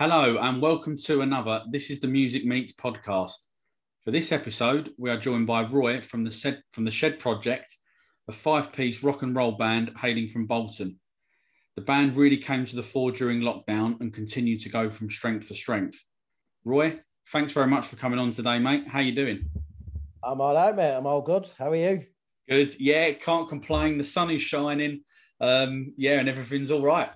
[0.00, 3.36] Hello, and welcome to another This is the Music Meets podcast.
[4.02, 7.76] For this episode, we are joined by Roy from the Shed, from the Shed Project,
[8.26, 10.98] a five piece rock and roll band hailing from Bolton.
[11.76, 15.48] The band really came to the fore during lockdown and continued to go from strength
[15.48, 16.02] to strength.
[16.64, 18.88] Roy, thanks very much for coming on today, mate.
[18.88, 19.50] How you doing?
[20.24, 20.96] I'm all right, mate.
[20.96, 21.46] I'm all good.
[21.58, 22.06] How are you?
[22.48, 22.74] Good.
[22.80, 23.98] Yeah, can't complain.
[23.98, 25.02] The sun is shining.
[25.42, 27.10] Um, yeah, and everything's all right.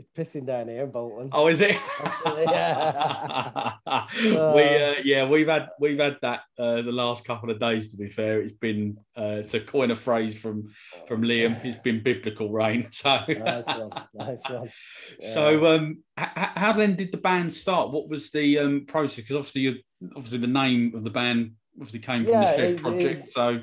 [0.00, 1.28] It's pissing down here in Bolton.
[1.32, 1.76] Oh, is it?
[2.24, 3.72] yeah.
[4.16, 7.90] we uh, yeah we've had we've had that uh, the last couple of days.
[7.90, 10.72] To be fair, it's been uh, to coin a phrase from
[11.06, 11.62] from Liam.
[11.66, 12.88] It's been biblical rain.
[13.00, 13.90] So nice one.
[14.14, 14.70] Nice one.
[15.20, 15.30] Yeah.
[15.34, 17.90] so um, h- how then did the band start?
[17.92, 19.16] What was the um, process?
[19.16, 19.74] Because obviously you
[20.16, 23.26] obviously the name of the band obviously came from Yeah, the Shed project.
[23.26, 23.60] it- so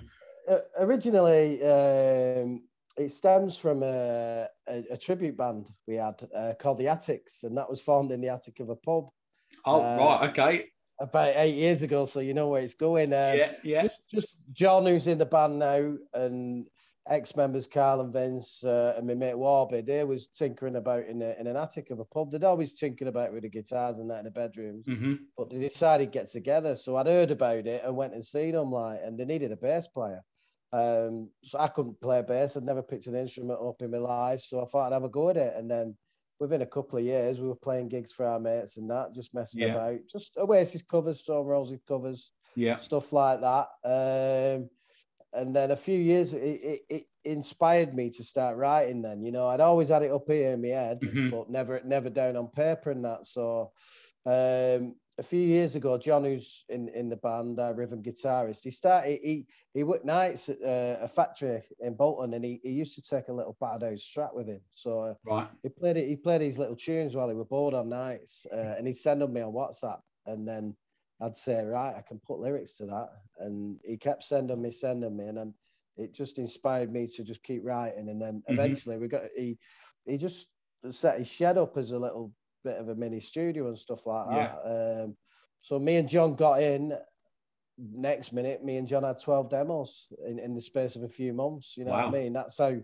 [0.47, 2.61] Uh, originally, um,
[2.97, 7.57] it stems from a, a, a tribute band we had uh, called the Attics, and
[7.57, 9.09] that was formed in the attic of a pub
[9.65, 10.65] oh uh, right okay
[10.99, 12.05] about eight years ago.
[12.05, 13.13] So you know where it's going.
[13.13, 16.67] Um, yeah yeah just just John who's in the band now and
[17.09, 21.35] ex-members Carl and Vince uh, and my mate Warby, they was tinkering about in, a,
[21.39, 22.31] in an attic of a pub.
[22.31, 25.59] They'd always tinkering about with the guitars and that in the bedrooms, hmm but they
[25.59, 26.75] decided to get together.
[26.75, 29.55] So I'd heard about it and went and seen them like, and they needed a
[29.55, 30.21] bass player.
[30.73, 32.57] Um, so I couldn't play bass.
[32.57, 35.09] I'd never picked an instrument up in my life, so I thought I'd have a
[35.09, 35.53] go at it.
[35.55, 35.97] And then
[36.39, 39.33] within a couple of years, we were playing gigs for our mates and that, just
[39.33, 39.71] messing Yeah.
[39.71, 43.67] about, just Oasis covers, Stone Roses covers yeah stuff like that.
[43.83, 44.69] Um,
[45.33, 49.01] and then a few years, it, it, it inspired me to start writing.
[49.01, 51.31] Then you know, I'd always had it up here in my head, Mhm.
[51.31, 53.25] but never never down on paper and that.
[53.25, 53.71] So
[54.25, 58.71] um, a few years ago, John, who's in, in the band, our rhythm guitarist, he
[58.71, 62.95] started he he worked nights at uh, a factory in Bolton, and he, he used
[62.95, 64.61] to take a little battered out strat with him.
[64.75, 66.07] So uh, right he played it.
[66.07, 69.21] He played these little tunes while he were bored on nights, uh, and he'd send
[69.21, 70.75] them me on WhatsApp, and then
[71.19, 75.17] I'd say, right, I can put lyrics to that, and he kept sending me, sending
[75.17, 75.53] me, and then
[75.97, 78.53] it just inspired me to just keep writing, and then Mhm.
[78.53, 79.57] eventually we got he
[80.05, 80.49] he just
[80.91, 82.31] set his shed up as a little
[82.67, 85.03] bit of a mini studio and stuff like that.
[85.03, 85.17] Um,
[85.61, 86.93] so me and John got in.
[87.79, 91.31] Next minute, me and John had twelve demos in, in the space of a few
[91.31, 91.75] months.
[91.77, 92.07] You know Wow.
[92.09, 92.33] what I mean?
[92.33, 92.75] That's how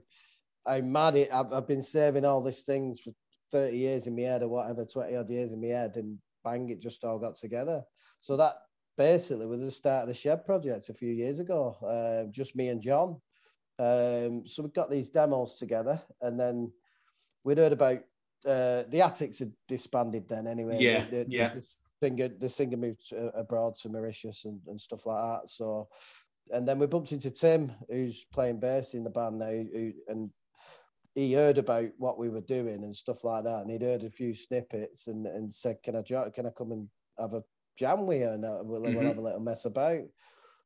[0.68, 1.30] how mad it.
[1.34, 3.12] I've, I've been saving all these things for
[3.52, 6.70] 30 years in my head or whatever, 20 odd years in my head, and bang,
[6.70, 7.84] it just all got together.
[8.22, 8.56] So that
[8.98, 12.70] basically was the start of the Shed project a few years ago, uh, just me
[12.70, 13.20] and John.
[13.80, 16.72] Um, so we got these demos together, and then
[17.44, 18.00] we'd heard about
[18.46, 20.78] uh, the Attics had disbanded then anyway.
[20.80, 21.54] Yeah, The, the- yeah.
[21.54, 21.66] The
[22.02, 25.50] singer, the singer moved abroad to Mauritius and, and stuff like that.
[25.50, 25.88] So,
[26.52, 30.30] and then we bumped into Tim, who's playing bass in the band now, who, and
[31.16, 34.10] he heard about what we were doing and stuff like that, and he'd heard a
[34.10, 36.90] few snippets and, and said, "Can I can I come and
[37.20, 37.44] have a
[37.78, 38.96] jam with you and uh, we'll, Mhm.
[38.96, 40.02] we'll have a little mess about?"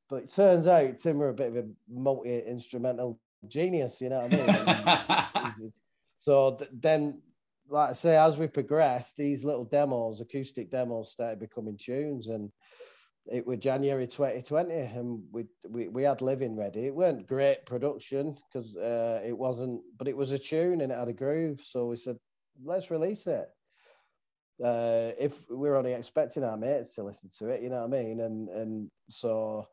[0.09, 4.21] But it turns out Tim were a bit of a multi instrumental genius, you know
[4.25, 5.71] what I mean?
[6.19, 7.21] so th- then,
[7.69, 12.51] like I say, as we progressed, these little demos, acoustic demos, started becoming tunes, and
[13.31, 16.85] it was January 2020, and we we, we had living ready.
[16.85, 20.97] It weren't great production because uh, it wasn't, but it was a tune and it
[20.97, 21.61] had a groove.
[21.63, 22.17] So we said,
[22.63, 23.47] let's release it.
[24.63, 28.03] Uh, if we're only expecting our mates to listen to it, you know what I
[28.03, 28.19] mean?
[28.22, 29.67] And and so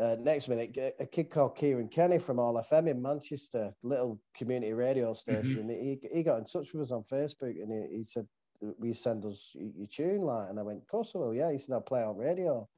[0.00, 4.72] uh, next minute, a kid called Kieran Kenny from All FM in Manchester, little community
[4.72, 5.68] radio station.
[5.68, 8.26] He, he got in touch with us on Facebook and he, he said,
[8.60, 11.52] "Will you send us your tune?" Like, and I went, "Of course I will." Yeah,
[11.52, 12.68] he said, "I'll play on radio."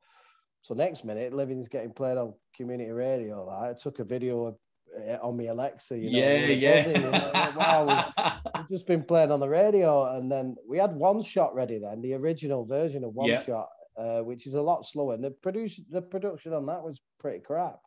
[0.62, 3.44] So next minute, Living's getting played on community radio.
[3.44, 4.56] Like, I took a video of,
[4.98, 5.96] uh, on me Alexa.
[5.98, 6.84] You know, yeah, yeah.
[6.84, 8.12] buzzing, you know, like, wow,
[8.58, 11.78] we've just been playing on the radio, and then we had one shot ready.
[11.78, 13.42] Then the original version of one Yeah.
[13.42, 15.14] shot, uh, which is a lot slower.
[15.14, 17.80] And the produce the production on that was pretty crap.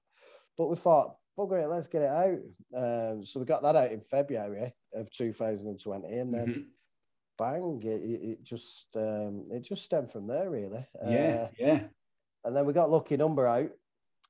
[0.58, 2.40] But we thought, bugger it, let's get it out.
[2.76, 6.66] Um, so we got that out in February of 2020, and then Mhm.
[7.38, 10.86] bang, it, it, it just um, it just stemmed from there really.
[11.06, 11.84] yeah, Uh, yeah.
[12.44, 13.70] and then we got Lucky Number out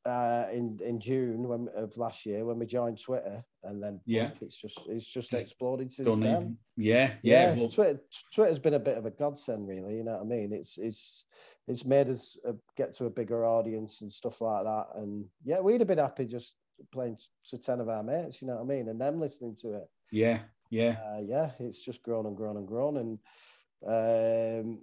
[0.06, 4.32] uh, in in June when, of last year when we joined Twitter, and then Yeah.
[4.42, 6.32] it's just it's just exploded since Don't then.
[6.42, 7.54] even- yeah, yeah.
[7.54, 8.02] Yeah, well, Twitter
[8.34, 9.96] Twitter's been a bit of a godsend, really.
[9.98, 10.52] You know what I mean?
[10.54, 11.26] It's it's
[11.68, 14.88] it's made us uh, get to a bigger audience and stuff like that.
[14.96, 16.54] And yeah, we'd have been happy just
[16.92, 17.18] playing
[17.48, 18.42] to ten of our mates.
[18.42, 18.88] You know what I mean?
[18.90, 20.98] And them listening to it yeah, yeah.
[21.06, 22.98] uh, yeah, it's just grown and grown and grown.
[22.98, 24.80] And um,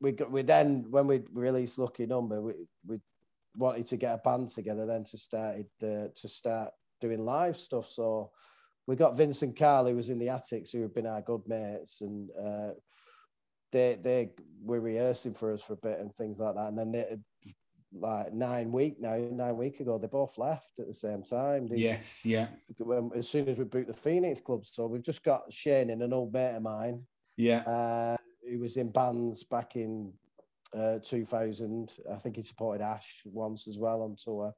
[0.00, 2.54] we got we then when we released Lucky Number, we
[2.86, 2.98] we
[3.56, 7.88] wanted to get a band together then to start uh, to start doing live stuff.
[7.88, 8.30] So
[8.86, 12.00] we got Vincent Carl, who was in the Attics, who had been our good mates,
[12.00, 12.70] and uh,
[13.72, 14.30] they they
[14.62, 16.68] were rehearsing for us for a bit and things like that.
[16.68, 17.18] And then they,
[17.92, 21.66] like nine week now, nine week ago, they both left at the same time.
[21.66, 22.48] They, yes, yeah.
[23.16, 26.12] As soon as we booked the Phoenix Club, so we've just got Shane and an
[26.12, 27.02] old mate of mine.
[27.36, 27.60] Yeah.
[27.60, 28.16] Uh,
[28.48, 30.12] who was in bands back in
[30.76, 31.92] uh, 2000.
[32.10, 34.54] I think he supported Ash once as well on tour.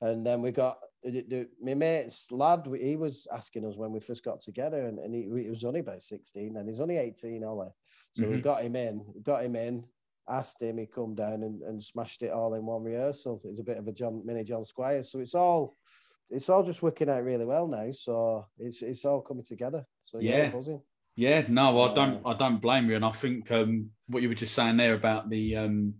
[0.00, 4.00] And then we got the, the, my mate's lad, he was asking us when we
[4.00, 7.44] first got together, and, and he, he was only about 16, and he's only 18,
[7.44, 7.68] only.
[8.16, 8.34] So mm-hmm.
[8.34, 9.84] we got him in, got him in,
[10.28, 13.40] asked him, he come down and, and smashed it all in one rehearsal.
[13.44, 15.10] It's a bit of a John mini John Squires.
[15.10, 15.76] So it's all
[16.30, 17.90] it's all just working out really well now.
[17.92, 19.84] So it's it's all coming together.
[20.02, 20.76] So yeah, yeah.
[21.16, 22.22] Yeah, no, I don't.
[22.26, 25.30] I don't blame you, and I think um, what you were just saying there about
[25.30, 25.94] the um,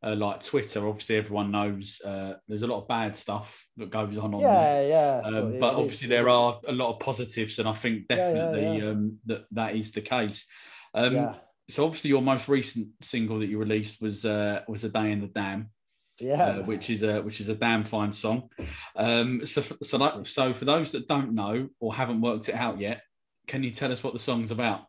[0.00, 0.86] uh, like Twitter.
[0.86, 4.32] Obviously, everyone knows uh, there's a lot of bad stuff that goes on.
[4.32, 4.88] on yeah, there.
[4.88, 5.20] yeah.
[5.24, 8.90] Um, but, obviously, there are a lot of positives, and I think definitely yeah, yeah,
[8.90, 10.46] um, that that is the case.
[10.94, 11.34] Um, yeah.
[11.70, 15.20] So obviously, your most recent single that you released was uh, was "A Day in
[15.20, 15.70] the Dam."
[16.18, 18.50] Yeah, uh, which is a which is a damn fine song.
[18.94, 22.78] Um, so so that, so for those that don't know or haven't worked it out
[22.78, 23.02] yet,
[23.46, 24.82] can you tell us what the song's about?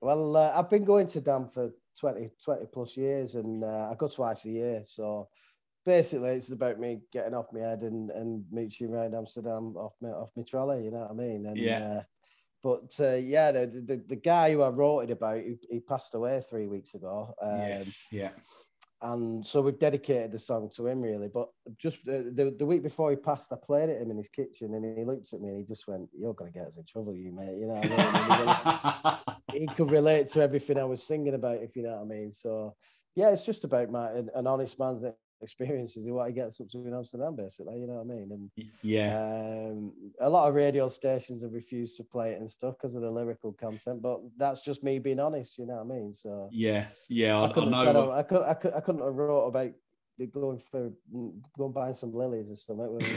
[0.00, 3.94] Well, uh, I've been going to Dam for 20, 20 plus years and uh, I
[3.94, 4.82] go twice a year.
[4.86, 5.28] So
[5.84, 10.08] basically, it's about me getting off my head and, and mooching around Amsterdam off my,
[10.08, 11.46] off my trolley, you know what I mean?
[11.46, 12.02] And, yeah.
[12.62, 16.14] But uh, yeah, the, the, the guy who I wrote it about, he, he passed
[16.14, 17.34] away three weeks ago.
[17.42, 18.30] Um, yes, yeah
[19.02, 21.48] and so we've dedicated the song to him really but
[21.78, 24.74] just uh, the, the week before he passed i played it him in his kitchen
[24.74, 26.84] and he looked at me and he just went you're going to get us in
[26.84, 29.18] trouble you mate you know I
[29.52, 29.60] mean?
[29.60, 32.32] he could relate to everything i was singing about if you know what i mean
[32.32, 32.74] so
[33.16, 35.04] yeah it's just about my an honest man's
[35.42, 37.80] experiences of what he gets up to in Amsterdam, basically.
[37.80, 38.30] You know what I mean?
[38.30, 38.50] And
[38.82, 42.94] yeah, um, a lot of radio stations have refused to play it and stuff because
[42.94, 44.02] of the lyrical content.
[44.02, 45.58] But that's just me being honest.
[45.58, 46.14] You know what I mean?
[46.14, 48.12] So yeah, yeah, I, I couldn't I, know.
[48.12, 49.70] I, could, I, could, I couldn't have wrote about
[50.26, 50.90] going for
[51.56, 53.00] going buying some lilies or something.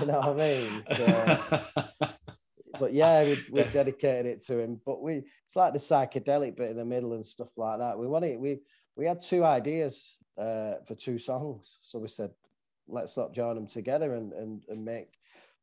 [0.00, 0.82] you know what I mean?
[0.86, 1.38] So,
[2.78, 4.80] but yeah, we've, we've dedicated it to him.
[4.84, 7.98] But we it's like the psychedelic bit in the middle and stuff like that.
[7.98, 8.38] We want it.
[8.38, 8.60] We
[8.96, 12.30] we had two ideas uh, for two songs, so we said
[12.88, 15.18] let's not join them together and and, and make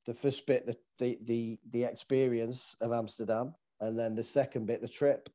[0.06, 4.82] the first bit the, the the the experience of Amsterdam, and then the second bit
[4.82, 5.30] the trip.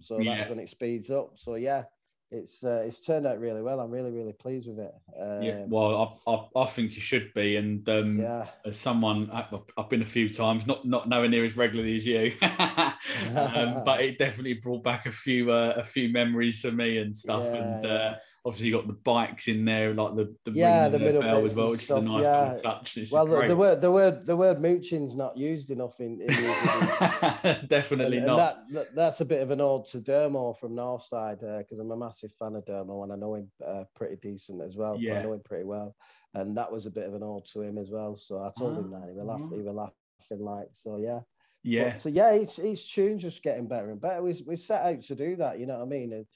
[0.00, 0.36] So yeah.
[0.36, 1.32] that's when it speeds up.
[1.36, 1.84] So yeah,
[2.30, 3.80] it's uh, it's turned out really well.
[3.80, 4.94] I'm really really pleased with it.
[5.18, 7.56] Um, yeah, well, I, I, I think you should be.
[7.56, 9.46] And um, yeah, as someone I've,
[9.76, 14.00] I've been a few times, not not nowhere near as regularly as you, um, but
[14.00, 17.44] it definitely brought back a few uh, a few memories for me and stuff.
[17.44, 20.98] Yeah, and uh, obviously you got the bikes in there, like the, the yeah, the
[20.98, 22.58] middle bell as well, which stuff, is a nice yeah.
[22.62, 22.96] touch.
[22.96, 26.28] It's well, the, the, word the word the word mooching's not used enough in, in
[27.68, 28.58] definitely and, not.
[28.68, 31.90] And that, that's a bit of an ode to Dermo from Northside because uh, I'm
[31.90, 34.96] a massive fan of Dermo and I know him uh, pretty decent as well.
[34.98, 35.18] Yeah.
[35.18, 35.94] I know him pretty well,
[36.34, 38.16] and that was a bit of an ode to him as well.
[38.16, 40.98] So I told him that he was laughing, he was laughing like so.
[40.98, 41.20] Yeah.
[41.64, 41.90] Yeah.
[41.90, 44.22] But, so yeah, each each tune's just getting better and better.
[44.22, 45.58] We we set out to do that.
[45.58, 46.12] You know what I mean?
[46.12, 46.26] And,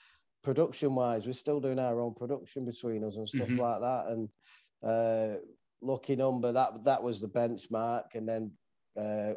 [0.43, 3.61] production wise, we're still doing our own production between us and stuff mm-hmm.
[3.61, 4.05] like that.
[4.09, 4.29] And
[4.83, 5.39] uh,
[5.81, 8.53] lucky number that that was the benchmark, and then
[8.99, 9.35] uh,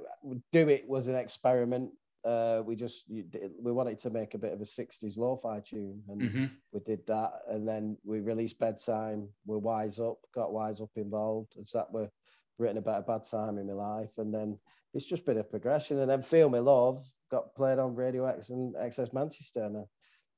[0.51, 1.91] do it was an experiment.
[2.23, 6.21] Uh, we just we wanted to make a bit of a 60s lo-fi tune and
[6.21, 6.45] mm-hmm.
[6.71, 11.53] we did that and then we released bedtime we're wise up got wise up involved
[11.55, 12.09] and that we're
[12.57, 14.57] written about a bad time in my life and then
[14.95, 18.49] it's just been a progression and then feel me love got played on radio x
[18.49, 19.85] and xs manchester and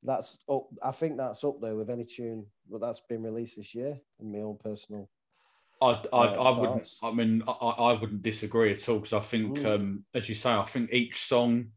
[0.04, 0.68] that's up.
[0.84, 4.32] I think that's up there with any tune, but that's been released this year in
[4.32, 5.10] my own personal.
[5.82, 6.90] I I, uh, I wouldn't.
[7.04, 9.76] I mean, I, I wouldn't disagree at all because I think, mm.
[9.76, 11.68] um, as you say, I think each song.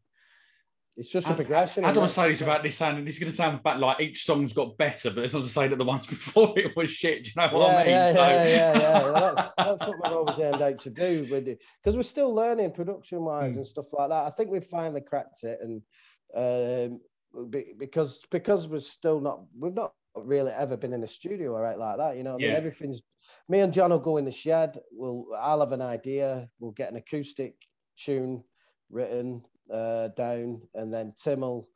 [0.97, 1.85] It's just a progression.
[1.85, 3.05] I, I don't want to say this about this sounding.
[3.05, 3.79] This is going to sound bad.
[3.79, 6.75] Like each song's got better, but it's not to say that the ones before it
[6.75, 7.23] was shit.
[7.23, 7.91] Do you know what yeah, I mean?
[7.91, 8.19] Yeah, so...
[8.19, 9.11] yeah, yeah, yeah.
[9.11, 12.71] that's that's what we've always aimed out to do with it because we're still learning
[12.71, 13.57] production wise mm.
[13.57, 14.25] and stuff like that.
[14.25, 15.81] I think we've finally cracked it, and
[16.35, 16.99] um,
[17.77, 21.77] because because we're still not we've not really ever been in a studio or right
[21.77, 22.17] like that.
[22.17, 23.01] You know, I mean, everything's
[23.47, 24.79] me and John will go in the shed.
[24.91, 26.49] We'll I'll have an idea.
[26.59, 27.55] We'll get an acoustic
[27.97, 28.43] tune
[28.89, 31.69] written uh, down, and then Tim will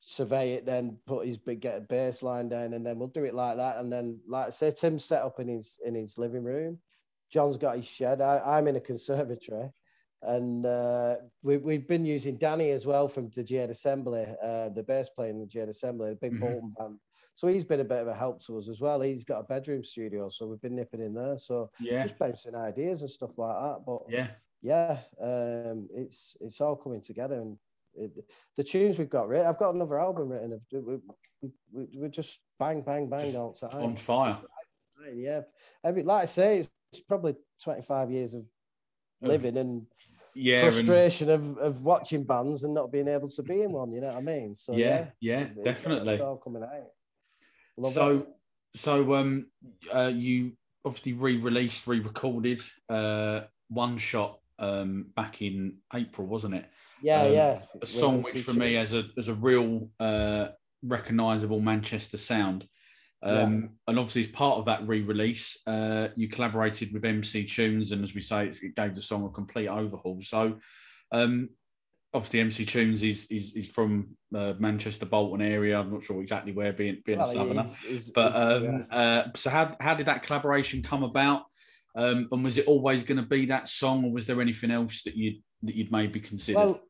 [0.00, 3.24] survey it, then put his big get a bass line down, and then we'll do
[3.24, 3.78] it like that.
[3.78, 6.78] And then, like I say, Tim's set up in his in his living room.
[7.30, 8.20] John's got his shed.
[8.20, 9.70] I, I'm in a conservatory
[10.22, 14.84] and uh, we, we've been using Danny as well from the Jade Assembly, uh, the
[14.86, 16.44] bass player in the Jade Assembly, the big mm-hmm.
[16.44, 16.98] Bolton band.
[17.34, 19.00] So he's been a bit of a help to us as well.
[19.00, 21.38] He's got a bedroom studio, so we've been nipping in there.
[21.38, 23.78] So yeah, just bouncing ideas and stuff like that.
[23.86, 24.28] But yeah,
[24.60, 27.56] yeah, um, it's it's all coming together, and
[27.94, 28.12] it,
[28.56, 29.46] the tunes we've got written.
[29.46, 30.60] I've got another album written.
[30.70, 33.82] We, we, we, we just bang, bang, bang Just all the time.
[33.82, 34.30] on fire.
[34.30, 34.42] Just,
[35.14, 35.40] yeah,
[35.82, 38.44] every like I say, it's, it's probably twenty five years of
[39.22, 39.86] living and
[40.34, 43.92] yeah, and- frustration of, of watching bands and not being able to be in one.
[43.92, 44.54] You know what I mean?
[44.54, 46.14] So yeah, yeah, yeah, it's- it's- definitely.
[46.14, 46.90] It's all coming out.
[47.76, 48.28] Love so, it.
[48.74, 49.46] so um,
[49.92, 50.52] uh, you
[50.84, 56.66] obviously re-released, re-recorded uh, one shot um back in April, wasn't it?
[57.02, 57.62] Yeah, um, yeah.
[57.80, 60.48] A song which for me has a as a real uh
[60.82, 62.68] recognizable Manchester sound.
[63.22, 68.02] Um, and obviously, as part of that re-release, uh, you collaborated with MC Tunes, and
[68.02, 70.18] as we say, it, it gave the song a complete overhaul.
[70.22, 70.58] So,
[71.12, 71.50] um,
[72.12, 75.78] obviously, MC Tunes is is, is from uh, Manchester Bolton area.
[75.78, 77.62] I'm not sure exactly where, being being a Well, southerner.
[77.62, 81.44] he's- he's- But um, uh, so how how did that collaboration come about?
[81.94, 85.02] Um, and was it always going to be that song, or was there anything else
[85.04, 86.58] that you that you'd maybe considered?
[86.58, 86.80] Well,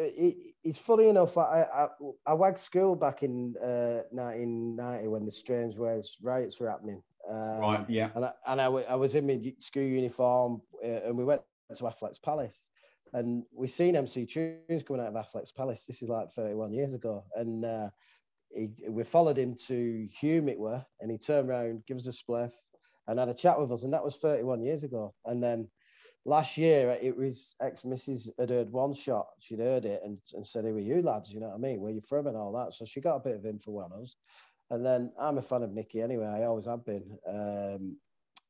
[0.00, 1.36] it, it's funny enough.
[1.36, 1.86] I, I
[2.26, 7.02] I wagged school back in uh, 1990 when the Strangeways riots were happening.
[7.28, 11.00] Um, right, yeah, And I, and I, w- I was in my school uniform uh,
[11.04, 11.42] and we went
[11.74, 12.70] to Affleck's Palace
[13.12, 15.84] and we seen MC Tunes coming out of Affleck's Palace.
[15.86, 17.24] This is like 31 years ago.
[17.34, 17.90] And uh,
[18.54, 22.10] he, we followed him to Hulme, it were, and he turned around, give us a
[22.10, 22.52] spliff
[23.06, 23.84] and had a chat with us.
[23.84, 25.14] And that was 31 years ago.
[25.24, 25.68] And then
[26.28, 29.28] last year, it was ex missus had heard one shot.
[29.40, 31.32] She'd heard it and, and said, Who are you lads?
[31.32, 31.80] You know what I mean?
[31.80, 32.74] Where you from and all that.
[32.74, 34.14] So she got a bit of info on us.
[34.70, 36.26] And then I'm a fan of Nicky anyway.
[36.26, 37.18] I always have been.
[37.26, 37.96] Um,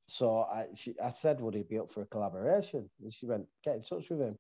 [0.08, 2.90] so I, she, I said, would he be up for a collaboration?
[3.00, 4.36] And she went, get in touch with him.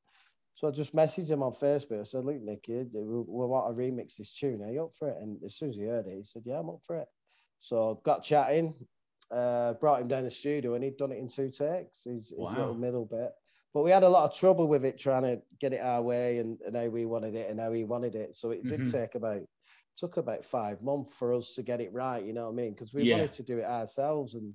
[0.56, 2.00] So I just messaged him on Facebook.
[2.00, 4.60] I said, look, Nicky, we, we want to remix this tune.
[4.62, 5.18] Are you up for it?
[5.20, 7.06] And as soon as he heard it, he said, yeah, I'm up for it.
[7.60, 8.74] So got chatting,
[9.30, 12.04] uh, brought him down the studio, and he'd done it in two takes.
[12.04, 12.56] His, his Wow.
[12.56, 13.32] little middle bit.
[13.74, 16.38] But we had a lot of trouble with it trying to get it our way
[16.38, 18.34] and, and how we wanted it and how he wanted it.
[18.34, 18.90] So it did Mhm.
[18.92, 19.42] take about
[19.96, 22.24] took about five months for us to get it right.
[22.24, 22.70] You know what I mean?
[22.72, 23.16] Because we Yeah.
[23.16, 24.54] wanted to do it ourselves, and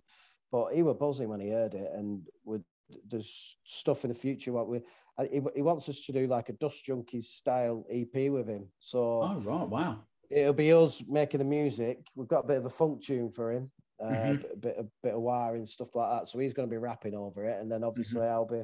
[0.51, 1.91] but he was buzzing when he heard it.
[1.93, 2.63] And with
[3.07, 4.51] there's stuff in the future.
[4.53, 4.81] What we
[5.17, 8.67] uh, he, he wants us to do like a Dust Junkys style EP with him.
[8.79, 9.99] So oh right, wow,
[10.29, 11.99] it'll be us making the music.
[12.15, 13.71] We've got a bit of a funk tune for him,
[14.03, 14.51] uh, Mhm.
[14.53, 16.27] a bit, a bit of wiring stuff like that.
[16.27, 18.63] So he's going to be rapping over it, and then obviously I'll be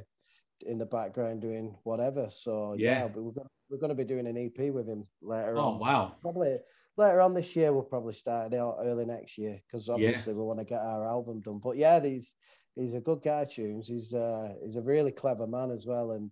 [0.62, 2.29] in the background doing whatever.
[2.29, 3.08] So yeah, Yeah.
[3.08, 5.79] but we're going we're going to be doing an EP with him later oh on.
[5.79, 6.58] wow, Probably
[6.98, 7.72] later on this year.
[7.72, 11.08] We'll probably start it out early next year because obviously we want to get our
[11.08, 11.60] album done.
[11.60, 12.34] But yeah, he's
[12.75, 13.46] he's a good guy.
[13.46, 13.88] Tunes.
[13.88, 16.31] He's uh he's a really clever man as well, and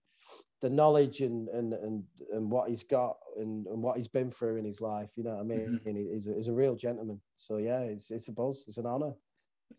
[0.61, 4.57] the knowledge and and and, and what he's got and, and what he's been through
[4.57, 5.11] in his life.
[5.15, 5.79] You know what I mean?
[5.85, 6.13] Mm-hmm.
[6.13, 7.21] He's a, he's a real gentleman.
[7.35, 8.63] So yeah, it's it's a buzz.
[8.67, 9.13] It's an honor.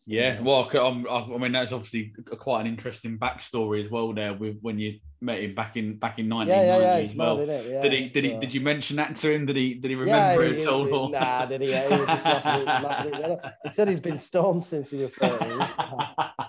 [0.00, 0.38] So, yeah.
[0.42, 4.12] Well, I- I'm, I mean, that's obviously a- quite an interesting backstory as well.
[4.12, 7.02] There with when you met him back in back in 1990 yeah, yeah.
[7.02, 7.38] as well.
[7.38, 7.64] mad.
[7.66, 8.08] Yeah, did he?
[8.10, 8.38] Did he?
[8.38, 9.46] Did you mention that to him?
[9.46, 9.74] Did he?
[9.74, 11.08] Did he Yeah, remember he- it at all?
[11.08, 11.68] Nah, did he?
[11.68, 13.54] He just laughing, laughing at the other.
[13.64, 15.58] He said he's been stoned since he was 13.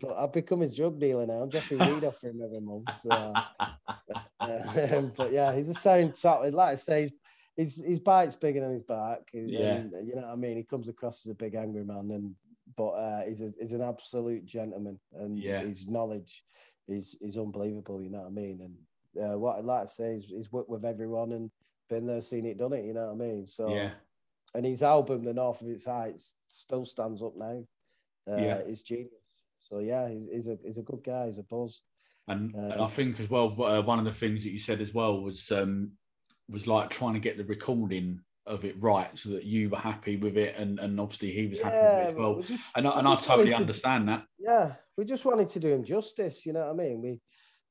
[0.00, 1.42] But I've become his drug dealer now.
[1.42, 2.88] I'm dropping weed off for him every month.
[3.02, 3.10] So,
[4.40, 6.42] um, but yeah, he's a sound top.
[6.52, 7.12] Like I say, he's,
[7.56, 9.20] his his bite's bigger than his back.
[9.32, 9.82] and, Yeah.
[10.04, 10.56] you know what I mean.
[10.56, 12.34] He comes across as a big angry man, and
[12.76, 15.60] but uh, he's a he's an absolute gentleman, and Yeah.
[15.62, 16.44] his knowledge
[16.88, 18.02] is is unbelievable.
[18.02, 18.60] You know what I mean.
[19.16, 21.50] And uh, what I'd like to say is he's worked with everyone and
[21.88, 22.84] been there, seen it, done it.
[22.84, 23.46] You know what I mean.
[23.46, 23.90] So yeah,
[24.54, 27.64] and his album, The North at Its Heights, still stands up now.
[28.30, 28.56] Uh, Yeah.
[28.66, 29.10] It's genius.
[29.68, 31.26] So yeah, he's, he's a he's a good guy.
[31.26, 31.80] He's a buzz.
[32.28, 34.80] and, Uh, and I think as well, uh, one of the things that you said
[34.80, 35.92] as well was um,
[36.48, 40.16] was like trying to get the recording of it right so that you were happy
[40.16, 42.36] with it, and and obviously he was happy with it as well.
[42.36, 44.24] we just- And and I totally to- understand that.
[44.38, 46.46] Yeah, we just wanted to do him justice.
[46.46, 47.02] You know what I mean?
[47.02, 47.20] We,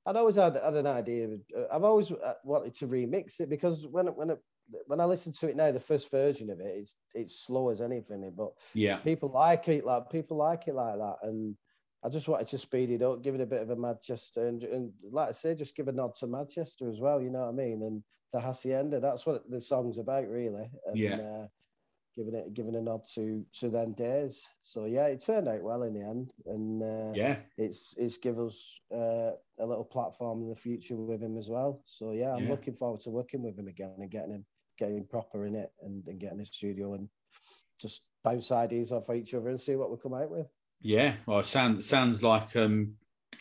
[0.05, 1.29] I'd always had, had an idea.
[1.57, 4.39] Uh, I've always uh, wanted to remix it because when when it,
[4.87, 7.79] when I listen to it now, the first version of it, it's it's slow as
[7.79, 8.29] anything.
[8.35, 11.55] But Yeah, people like it like people like it like that, and
[12.05, 14.61] I just wanted to speed it up, give it a bit of a Manchester, and,
[14.63, 17.19] and like I say, just give a nod to Manchester as well.
[17.21, 17.81] You know what I mean?
[17.81, 18.99] And the hacienda.
[18.99, 20.69] That's what the song's about, really.
[20.85, 21.15] And, Yeah.
[21.17, 21.47] Uh,
[22.15, 24.47] giving it giving a nod to to them days.
[24.61, 28.39] So yeah, it turned out well in the end, and uh, yeah, it's it's give
[28.39, 31.81] us uh, a little platform in the future with him as well.
[31.83, 32.51] So yeah, I'm Yeah.
[32.51, 34.45] looking forward to working with him again and getting him
[34.77, 37.09] getting him proper in it and, and getting a studio and
[37.79, 40.47] just bounce ideas off each other and see what we come out with.
[40.81, 41.15] Yeah.
[41.25, 42.93] Well, it sounds sounds like um.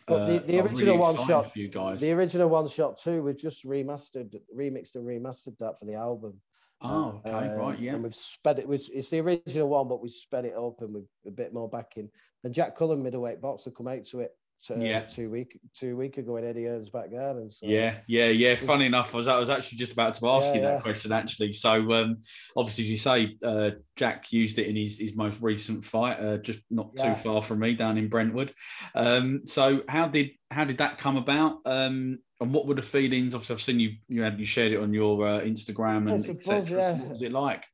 [0.06, 2.00] But the, uh, the I'm original really one shot, you guys.
[2.00, 6.40] the original one shot too, we've just remastered, remixed and remastered that for the album.
[6.82, 8.66] oh, okay, Uh, right, yeah, And we've sped it.
[8.68, 11.68] It's, it's the original one, but we sped it up and with a bit more
[11.70, 12.10] backing.
[12.42, 14.32] And Jack Cullen, middleweight boxer, come out to it
[14.70, 15.00] uh, Yeah.
[15.00, 17.50] two week two week ago in Eddie Hearn's back garden.
[17.50, 18.56] So Yeah, yeah, yeah.
[18.56, 20.80] Funny enough, I was I was actually just about to ask Yeah, you that yeah.
[20.80, 21.52] question actually.
[21.52, 22.18] So um,
[22.56, 26.38] obviously, as you say, uh, Jack used it in his, his most recent fight, uh,
[26.38, 28.52] just not too far from me down in Brentwood.
[28.94, 31.58] Um, so how did how did that come about?
[31.64, 33.34] Um, and what were the feelings?
[33.34, 36.76] Obviously, I've seen you you had you shared it on your uh, Instagram and etc.
[36.76, 36.92] yeah.
[36.98, 37.64] What was it like?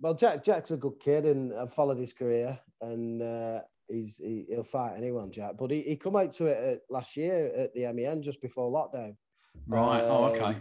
[0.00, 4.46] Well, Jack Jack's a good kid, and I've followed his career, and uh, he's he,
[4.48, 5.52] he'll fight anyone, Jack.
[5.58, 8.70] But he, he come out to it at, last year at the MEN just before
[8.70, 9.16] lockdown.
[9.66, 10.02] Right.
[10.02, 10.58] oh, Um, okay.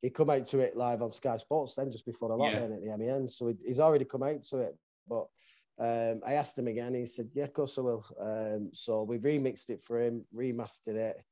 [0.00, 2.58] He come out to it live on Sky Sports then just before the Yeah.
[2.58, 3.28] lockdown at the MEN.
[3.28, 4.76] So he, he's already come out to it.
[5.08, 5.26] But
[5.78, 6.94] um, I asked him again.
[6.94, 10.96] He said, "Yeah, of course I will." Um, so we remixed it for him, remastered
[10.96, 11.24] it,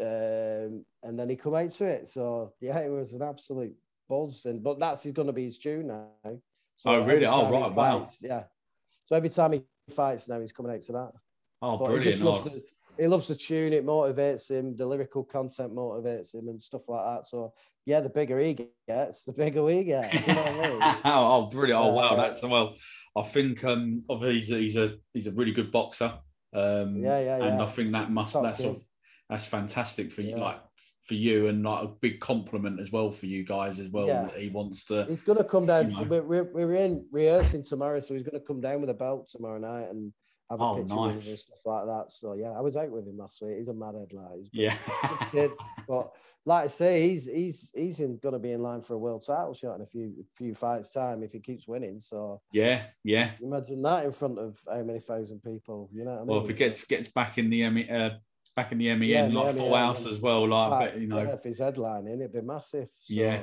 [0.00, 2.08] um, and then he come out to it.
[2.08, 3.74] So yeah, it was an absolute
[4.08, 4.46] buzz.
[4.46, 6.08] And but that's going to be his tune now.
[6.76, 7.26] So Oh, really?
[7.26, 8.06] Oh, right, wow.
[8.22, 8.44] Yeah.
[9.06, 11.12] So every time he fights now, he's coming out to that.
[11.60, 12.04] Oh, But he brilliant.
[12.04, 12.62] just loves Oh, the
[12.98, 13.72] he loves the tune.
[13.72, 14.76] It motivates him.
[14.76, 17.26] The lyrical content motivates him and stuff like that.
[17.26, 17.54] So
[17.86, 20.12] yeah, the bigger he gets, the bigger we get.
[20.12, 20.98] You know I mean?
[21.04, 21.80] oh, brilliant!
[21.80, 22.74] Oh, wow, that's well.
[23.16, 26.18] I think um, obviously he's a, he's a he's a really good boxer.
[26.54, 27.62] Um, Yeah, yeah, and.
[27.62, 28.82] I think that must that's sort of,
[29.30, 30.44] that's fantastic for you, Yeah.
[30.44, 30.60] like
[31.02, 34.06] for you, and like a big compliment as well for you guys as well.
[34.06, 34.28] Yeah.
[34.38, 35.04] He wants to.
[35.08, 35.90] He's going to come down.
[35.90, 36.02] You know.
[36.04, 39.28] we're, we're, we're in rehearsing tomorrow, so he's going to come down with a belt
[39.28, 40.12] tomorrow night and
[40.50, 41.22] have a Oh, picture with nice.
[41.22, 42.04] us and stuff like that.
[42.12, 43.56] So yeah, I was out with him last week.
[43.58, 44.76] He's a mad head, like he's Yeah.
[45.30, 45.50] kid.
[45.88, 46.12] But
[46.46, 49.52] like I say, he's he's he's in, to be in line for a world title
[49.52, 51.98] shot in a few few fights time if he keeps winning.
[51.98, 53.32] So yeah, yeah.
[53.42, 55.90] imagine that in front of how many thousand people.
[55.92, 56.26] You know what I mean?
[56.28, 58.10] Well, if it gets gets back in the uh,
[58.56, 61.32] back in the MEN, Yeah, like full house as well, like but, you know, yeah,
[61.34, 62.88] if he's headlining, it'd be massive.
[63.00, 63.42] So, Yeah.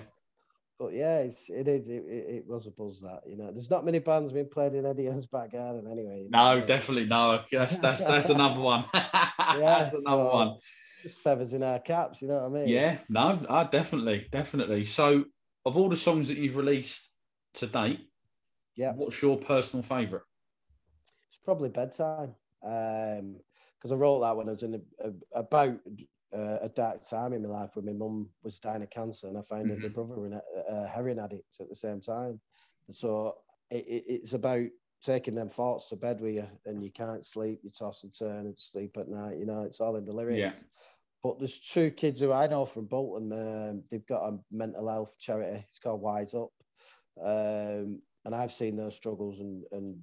[0.77, 1.89] But yeah, it's, it is.
[1.89, 3.51] It, it, it was a buzz that you know.
[3.51, 6.23] There's not many bands being played in Eddie Hearn's back garden anyway.
[6.23, 7.41] you know, no, definitely no.
[7.51, 8.85] That's that's that's another one.
[8.93, 10.57] that's another so one.
[11.03, 12.21] Just feathers in our caps.
[12.21, 12.69] You know what I mean?
[12.69, 14.85] Yeah, no, uh, definitely, definitely.
[14.85, 15.25] So,
[15.65, 17.13] of all the songs that you've released
[17.55, 17.99] to date,
[18.77, 18.93] Yeah.
[18.93, 20.23] what's your personal favourite?
[21.29, 22.35] It's probably bedtime.
[22.63, 23.37] Um,
[23.79, 25.79] because I wrote that when I was in a, a, about
[26.35, 29.37] uh, a dark time in my life when my mum was dying of cancer, and
[29.37, 30.41] I found out my brother was a,
[30.73, 32.39] a heroin addict at the same time.
[32.87, 33.35] And so
[33.69, 34.67] it, it, it's about
[35.01, 38.45] taking them thoughts to bed with you, and you can't sleep, you toss and turn
[38.45, 39.37] and sleep at night.
[39.37, 40.39] You know, it's all in the lyrics.
[40.39, 40.53] Yeah.
[41.23, 43.33] But there's two kids who I know from Bolton.
[43.33, 45.65] Um, they've got a mental health charity.
[45.69, 46.51] It's called Wise Up,
[47.21, 49.97] um, and I've seen their struggles and and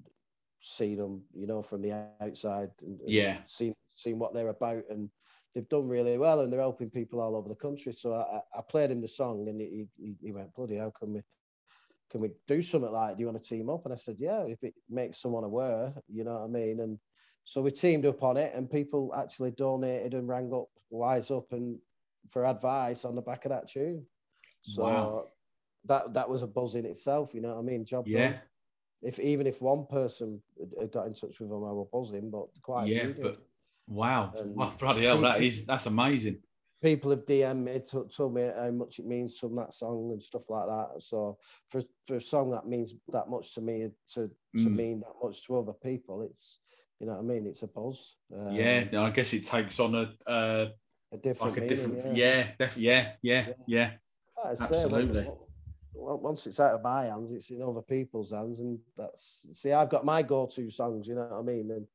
[0.66, 2.70] seen them, you know, from the outside.
[2.82, 3.38] And, Yeah.
[3.46, 5.08] Seen seen what they're about, and
[5.54, 7.92] they've done really well, and they're helping people all over the country.
[7.92, 10.90] So I, I- I played him the song, and he, he, he went, "Bloody how
[10.90, 11.22] can we?"
[12.08, 13.16] Can we do something like?
[13.16, 13.84] Do you want to team up?
[13.84, 14.42] And I said, yeah.
[14.44, 16.78] If it makes someone aware, you know what I mean.
[16.78, 17.00] And
[17.42, 21.52] so we teamed up on it, and people actually donated and rang up Wise Up
[21.52, 21.78] and
[22.28, 24.06] for advice on the back of that tune.
[24.62, 25.28] So Wow.
[25.86, 27.84] that that was a buzz in itself, you know what I mean?
[27.84, 28.40] Job Yeah, done.
[29.02, 30.40] If even if one person
[30.92, 33.38] got in touch with them, I were buzzing, but quite a yeah, but
[33.86, 36.38] wow, And bloody hell, that is that's amazing.
[36.82, 40.22] people have DM'd me, to- told me how much it means from that song and
[40.22, 41.02] stuff like that.
[41.02, 44.28] So for for a song that means that much to me, to
[44.58, 44.76] to Mm.
[44.76, 46.60] mean that much to other people, it's
[46.98, 47.46] you know what I mean.
[47.46, 48.16] It's a buzz.
[48.34, 50.68] Um, yeah, I guess it takes on a uh,
[51.12, 52.24] a different like a meaning, different, yeah.
[52.36, 53.90] yeah, def- yeah, yeah, yeah,
[54.54, 55.24] say, Absolutely.
[55.26, 55.36] when-
[55.98, 59.90] once it's out of my hands, it's in other people's hands, and that's see, I've
[59.90, 61.08] got my go-to songs.
[61.08, 61.70] You know what I mean?
[61.70, 61.86] And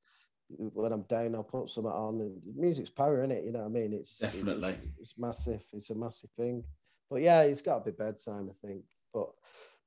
[0.74, 2.20] when I'm down, I'll put some on.
[2.20, 3.46] And music's power in it.
[3.46, 3.94] You know what I mean?
[3.94, 4.72] It's Definitely.
[4.72, 5.64] It's, it's massive.
[5.74, 6.64] It's a massive thing.
[7.10, 8.84] But yeah, it's got to be bedtime, I think.
[9.14, 9.30] But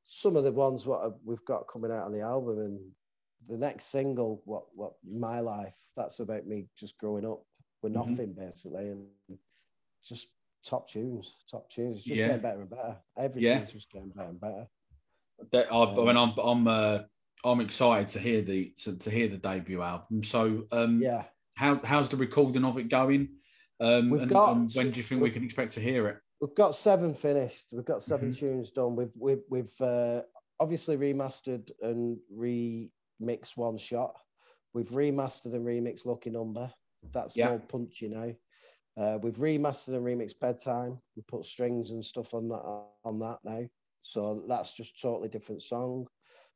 [0.07, 2.81] some of the ones what we've got coming out on the album, and
[3.49, 7.43] the next single, what what my life, that's about me just growing up
[7.83, 8.09] with Mhm.
[8.09, 9.07] nothing basically, and
[10.03, 10.29] just
[10.65, 11.99] top tunes, top tunes.
[11.99, 12.27] It's just Yeah.
[12.29, 12.97] getting better and better.
[13.17, 14.69] Everything's just getting better and better.
[15.53, 16.99] That, I, Um, I mean, I'm I'm uh,
[17.45, 20.23] I'm excited to hear the to, to hear the debut album.
[20.25, 21.25] So, um, Yeah,
[21.55, 23.29] how how's the recording of it going?
[23.81, 26.19] Um, We've and, got- when do you think we can expect to hear it?
[26.41, 27.69] we've got seven finished.
[27.73, 28.39] We've got 7 Mhm.
[28.39, 28.97] tunes done.
[28.97, 30.23] We've we've we've uh,
[30.61, 34.15] obviously remastered and remixed one shot.
[34.73, 36.73] We've remastered and remixed Lucky Number.
[37.13, 37.51] That's Yeah.
[37.51, 38.33] more punchy now.
[38.97, 41.01] Uh, we've remastered and remixed Bedtime.
[41.17, 42.63] We put strings and stuff on that
[43.05, 43.65] on that now.
[44.03, 46.07] So that's just totally different song.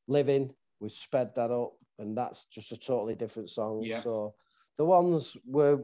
[0.07, 3.83] Living, we've sped that up, and that's just a totally different song.
[3.83, 4.01] Yeah.
[4.01, 4.35] So
[4.77, 5.79] the ones where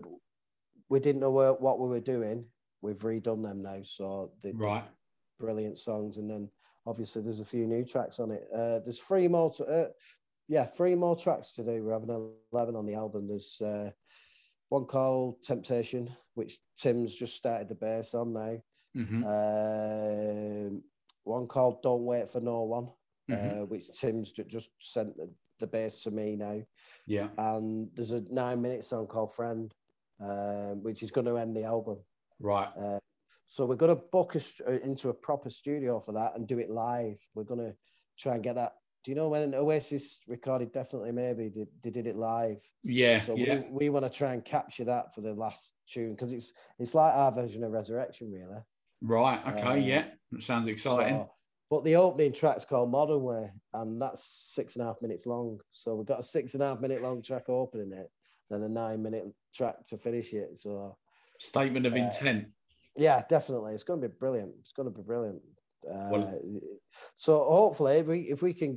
[0.89, 2.47] we didn't know what we were doing,
[2.83, 3.83] we've redone them now.
[3.83, 4.85] So they're Right.
[5.41, 6.51] brilliant songs, and then
[6.87, 8.47] obviously there's a few new tracks on it.
[8.55, 9.89] Uh, there's three more to, uh,
[10.47, 11.83] yeah, three more tracks to do.
[11.83, 13.27] We're having eleven on the album.
[13.27, 13.91] There's uh,
[14.69, 18.57] one called Temptation, which Tim's just started the bass on now.
[18.97, 19.25] Mhm.
[19.25, 20.83] Um,
[21.25, 22.91] one called Don't Wait for No One,
[23.31, 23.63] Mhm.
[23.63, 26.63] uh, which Tim's ju- just sent the, the bass to me now.
[27.07, 27.31] Yeah.
[27.39, 29.73] And there's a nine minute song called Friend,
[30.21, 31.99] um, which is going to end the album.
[32.41, 32.69] Right.
[32.77, 32.99] Uh,
[33.47, 36.71] so we're going to book us into a proper studio for that and do it
[36.71, 37.21] live.
[37.35, 37.77] We're going to
[38.19, 38.77] try and get that.
[39.05, 41.49] Do you know when Oasis recorded Definitely Maybe?
[41.49, 42.63] They, they did it live.
[42.83, 43.21] Yeah.
[43.21, 43.57] So yeah.
[43.57, 46.95] we, we want to try and capture that for the last tune because it's it's
[46.95, 48.63] like our version of Resurrection, really.
[49.03, 49.41] Right.
[49.47, 49.63] Okay.
[49.63, 50.05] Uh, yeah.
[50.33, 51.19] That sounds exciting.
[51.19, 51.31] So-
[51.71, 55.61] but the opening track's called Modern Way, and that's six and a half minutes long.
[55.71, 58.11] So we've got a six and a half minute long track opening it,
[58.49, 60.57] then a nine minute track to finish it.
[60.57, 60.97] So
[61.41, 62.49] Statement of uh, intent.
[62.97, 64.53] yeah, definitely, it's going to be brilliant.
[64.61, 65.43] It's going to be brilliant.
[65.89, 66.61] Uh, Well-
[67.17, 68.77] so hopefully, if we if we can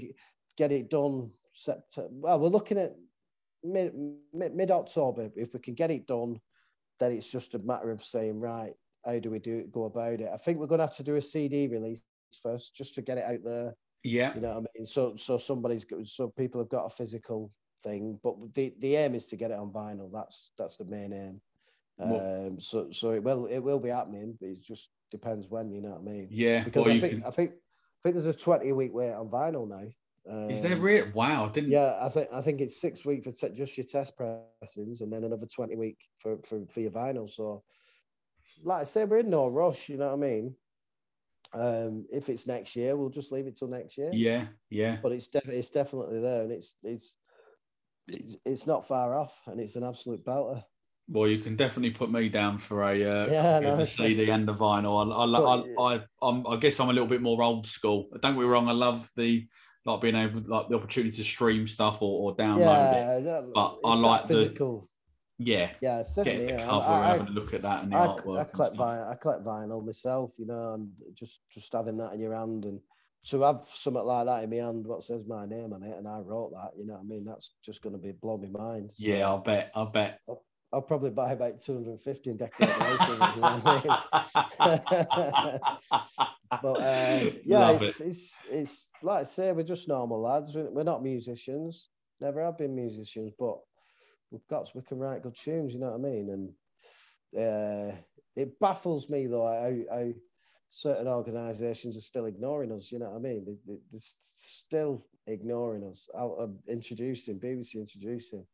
[0.58, 2.12] get it done, September.
[2.12, 2.96] Well, we're looking at
[3.64, 3.94] mid
[4.34, 5.32] mid October.
[5.36, 6.40] If we can get it done,
[7.00, 8.74] then it's just a matter of saying right.
[9.06, 10.30] How do we do it, go about it?
[10.34, 12.02] I think we're going to have to do a CD release
[12.42, 13.76] first, just to get it out there.
[14.04, 14.36] Yeah.
[14.36, 14.86] You know what I mean?
[14.86, 17.52] So so somebody's got, so people have got a physical
[17.84, 20.12] thing, but the the aim is to get it on vinyl.
[20.12, 21.42] That's that's the main aim.
[22.00, 25.72] Um, so so it will it will be happening, but it just depends when.
[25.72, 26.28] You know what I mean?
[26.30, 26.64] Yeah.
[26.64, 29.68] Because I think can- I think I think there's a twenty week wait on vinyl
[29.68, 29.88] now.
[30.30, 31.08] Um, Is there real?
[31.14, 31.48] Wow.
[31.48, 31.72] Didn't.
[31.72, 35.12] Yeah, I think I think it's six weeks for te- just your test pressings, and
[35.12, 37.30] then another twenty week for, for for your vinyl.
[37.30, 37.64] So,
[38.64, 39.88] like I say, we're in no rush.
[39.90, 40.56] You know what I mean?
[41.54, 44.10] Um, if it's next year, we'll just leave it till next year.
[44.14, 44.48] Yeah.
[44.70, 44.98] Yeah.
[45.02, 47.16] But it's definitely it's definitely there, and it's it's
[48.10, 50.62] it's it's not far off, and it's an absolute belter.
[51.10, 54.48] Well, you can definitely put me down for a uh, Yeah, no, the CD and
[54.48, 54.96] the vinyl.
[55.00, 58.10] I, I, I, I, I'm, I guess I'm a little bit more old school.
[58.22, 58.68] Don't get me wrong.
[58.68, 59.48] I love the
[59.86, 62.60] like being able, like the opportunity to stream stuff or, or download it.
[62.60, 64.88] yeah, that- but I like the- physical.
[65.40, 66.46] Yeah, yeah, getting certainly.
[66.48, 66.66] the yeah.
[66.66, 68.40] cover I- and I- having a look at that and the I, artwork.
[68.40, 72.20] I collect vinyl, I collect vinyl myself, you know, and just just having that in
[72.20, 72.80] your hand and
[73.28, 76.08] to have something like that in my hand, what says my name on it, and
[76.08, 77.24] I wrote that, you know what I mean?
[77.26, 78.90] That's just going to be blow my mind.
[78.94, 79.72] So Yeah, I bet.
[79.76, 80.20] I bet.
[80.74, 85.52] I'll probably buy about 250 and decorate the house with it, you know what I
[85.52, 85.60] mean?
[86.62, 90.54] But uh, yeah, it's, it's it's like I say, we're just normal lads.
[90.56, 91.90] We're, not musicians,
[92.22, 93.58] never have been musicians, but
[94.32, 95.74] we've got we can write good tunes.
[95.74, 96.54] You know what I mean?
[97.34, 97.96] And uh,
[98.36, 100.12] it baffles me though how, how
[100.70, 102.92] certain organisations are still ignoring us.
[102.92, 103.46] You know what I mean?
[103.46, 106.08] They, they, they're still ignoring us.
[106.18, 108.46] Out of introducing BBC introducing,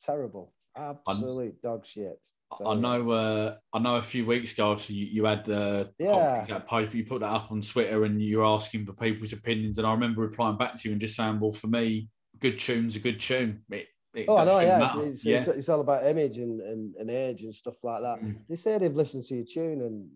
[0.00, 2.26] terrible, absolute dog shit.
[2.64, 3.10] I know.
[3.10, 3.96] Uh, I know.
[3.96, 6.44] A few weeks ago, so you, you had the Yeah.
[6.48, 6.94] that post.
[6.94, 9.78] You put that up on Twitter, and you were asking for people's opinions.
[9.78, 12.96] And I remember replying back to you and just saying, "Well, for me, good tune's
[12.96, 15.00] a good tune." It, it Oh, I know, yeah.
[15.00, 15.36] It's, yeah.
[15.36, 18.20] It's, it's all about image and, and, and age and stuff like that.
[18.20, 18.38] Mm.
[18.48, 20.08] They say they've listened to your tune and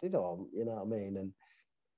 [0.00, 1.16] they don't, you know what I mean?
[1.16, 1.32] And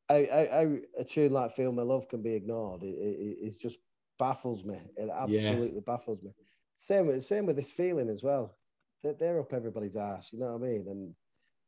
[0.08, 3.78] how a tune like Feel My Love can be ignored, it, it, it just
[4.18, 4.78] baffles me.
[4.96, 6.30] It absolutely baffles me.
[6.76, 8.56] Same with, same with this feeling as well.
[9.02, 10.86] They're, they're up everybody's ass, you know what I mean?
[10.88, 11.14] And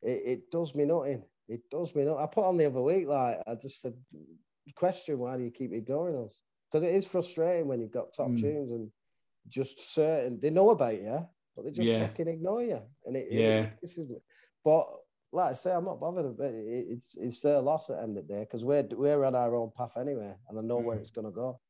[0.02, 1.22] it, it does me nothing.
[1.48, 2.22] It does me nothing.
[2.22, 3.94] I put on the other week, like, I just said,
[4.74, 6.40] question, why do you keep ignoring us?
[6.70, 8.40] Because it is frustrating when you've got top Mm.
[8.40, 8.90] tunes and
[9.48, 12.06] just certain they know about you, but they just Yeah.
[12.08, 12.80] fucking ignore you.
[13.04, 13.70] And it, Yeah.
[13.82, 14.16] pisses me.
[14.64, 14.88] But
[15.32, 16.66] like I say, I'm not bothered about it.
[16.66, 19.36] It- It's it's their loss at the end of the day because we're we're on
[19.36, 21.00] our own path anyway, and I know where Mm.
[21.02, 21.60] it's gonna go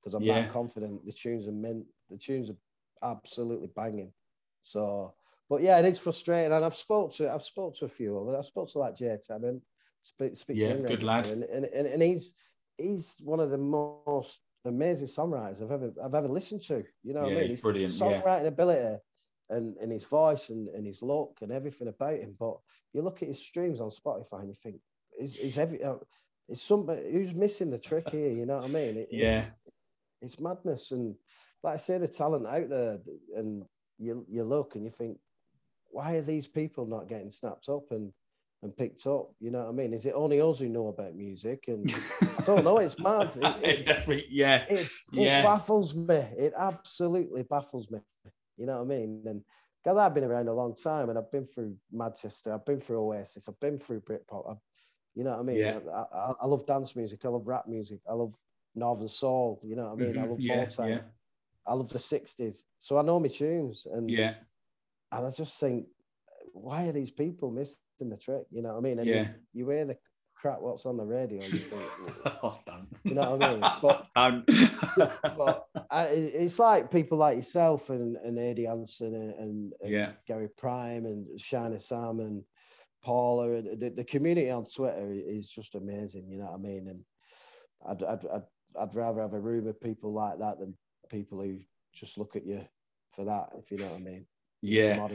[0.00, 0.40] because I'm Yeah.
[0.42, 1.04] that confident.
[1.04, 1.86] The tunes are mint.
[2.08, 2.56] The tunes are
[3.02, 4.12] absolutely banging.
[4.62, 5.14] So,
[5.48, 6.52] but yeah, it is frustrating.
[6.52, 8.36] And I've spoke to I've spoke to a few of them.
[8.36, 9.62] I've spoke to like Jay Tennant.
[10.02, 11.26] Speak, speak Yeah, to him good lad.
[11.28, 12.34] And, and, and, and he's
[12.78, 16.84] he's one of the most amazing songwriters I've ever I've ever listened to.
[17.02, 17.40] You know what I mean?
[17.42, 18.20] he's His brilliant, yeah.
[18.20, 18.98] songwriting ability
[19.48, 22.34] and, and his voice and, and his look and everything about him.
[22.38, 22.56] But
[22.92, 24.76] you look at his streams on Spotify and you think,
[25.18, 25.94] is is every uh,
[26.48, 28.30] is somebody who's missing the trick here?
[28.30, 28.96] You know what I mean?
[28.98, 29.38] It- Yeah.
[29.38, 29.50] It's,
[30.22, 31.14] it's madness and
[31.62, 32.98] like I say, the talent out there,
[33.36, 33.64] and
[33.98, 35.18] you you look and you think,
[35.90, 38.12] why are these people not getting snapped up and
[38.62, 39.30] and picked up?
[39.40, 39.92] You know what I mean?
[39.94, 41.64] Is it only us who know about music?
[41.68, 41.94] And
[42.38, 42.78] I don't know.
[42.78, 43.32] It's mad.
[43.36, 46.14] It, it it, definitely, yeah, it, it baffles me.
[46.14, 48.00] It absolutely baffles me.
[48.56, 49.22] You know what I mean?
[49.26, 49.42] And
[49.82, 53.00] because I've been around a long time and I've been through Manchester, I've been through
[53.00, 54.50] Oasis, I've been through Britpop.
[54.50, 54.56] I've,
[55.14, 55.58] you know what I mean?
[55.58, 55.78] Yeah.
[55.94, 57.24] I, I, I love dance music.
[57.24, 58.00] I love rap music.
[58.08, 58.34] I love
[58.74, 59.60] Northern Soul.
[59.64, 60.18] You know what I mean?
[60.18, 60.88] I Mhm, love yeah, Motown.
[60.88, 61.00] yeah,
[61.66, 62.64] I love the 60s.
[62.78, 63.86] So I know my tunes.
[63.90, 64.34] And, yeah,
[65.12, 65.86] and I just think,
[66.52, 68.44] why are these people missing the trick?
[68.50, 68.98] You know what I mean?
[68.98, 69.28] And Yeah.
[69.54, 69.96] you, you hear the
[70.34, 71.82] crap what's on the radio, you think,
[72.42, 72.88] oh, don't.
[73.04, 73.70] you know what I mean?
[73.82, 74.06] But
[75.36, 79.92] but uh, I, it's like people like yourself and, and Eddie Hansen and, and, and
[79.92, 80.12] Yeah.
[80.26, 82.42] Gary Prime and Shiny Sam and
[83.02, 83.52] Paula.
[83.52, 86.28] And the, the community on Twitter is just amazing.
[86.30, 86.88] You know what I mean?
[86.88, 87.04] And
[87.86, 88.42] I'd, I'd, I'd,
[88.80, 90.74] I'd rather have a room of people like that than
[91.08, 91.58] people who
[91.92, 92.62] just look at you
[93.12, 94.26] for that, if you know what I mean.
[94.62, 95.08] It's yeah.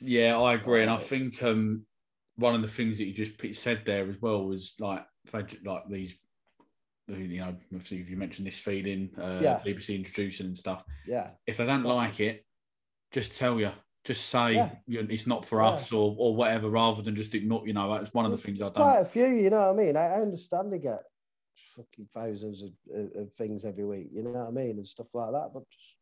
[0.00, 1.86] Yeah, I agree, and I think um,
[2.36, 5.04] one of the things that you just said there as well was like
[5.64, 6.14] like these,
[7.06, 9.60] you know, obviously if you mentioned this feeling, uh, Yeah.
[9.64, 10.82] BBC introducing and stuff.
[11.06, 11.30] Yeah.
[11.46, 12.44] If they don't like it,
[13.12, 13.70] just tell you,
[14.04, 14.70] just say Yeah.
[14.88, 15.68] it's not for Yeah.
[15.70, 17.64] us or or whatever, rather than just ignore.
[17.66, 18.82] You know, that's one of the things I've done.
[18.82, 19.96] quite a few, you know what I mean?
[19.96, 21.00] I, I understand they get
[21.76, 25.08] fucking thousands of, of, of things every week, you know what I mean, and stuff
[25.14, 25.50] like that.
[25.52, 25.96] But just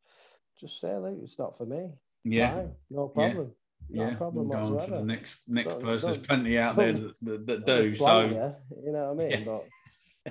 [0.59, 1.91] just say, look, it's not for me.
[2.25, 3.29] Yeah, Fine, no Yeah.
[3.29, 3.53] problem.
[3.93, 4.15] No yeah.
[4.15, 6.11] problem to the next next Don't- person.
[6.11, 7.97] There's plenty out there that, that, that do.
[7.97, 9.45] So you, you know what I mean?
[9.47, 9.59] Yeah.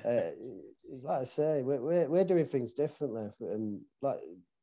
[0.02, 0.30] But uh,
[1.02, 4.18] like I say, we're, we're we're doing things differently, and like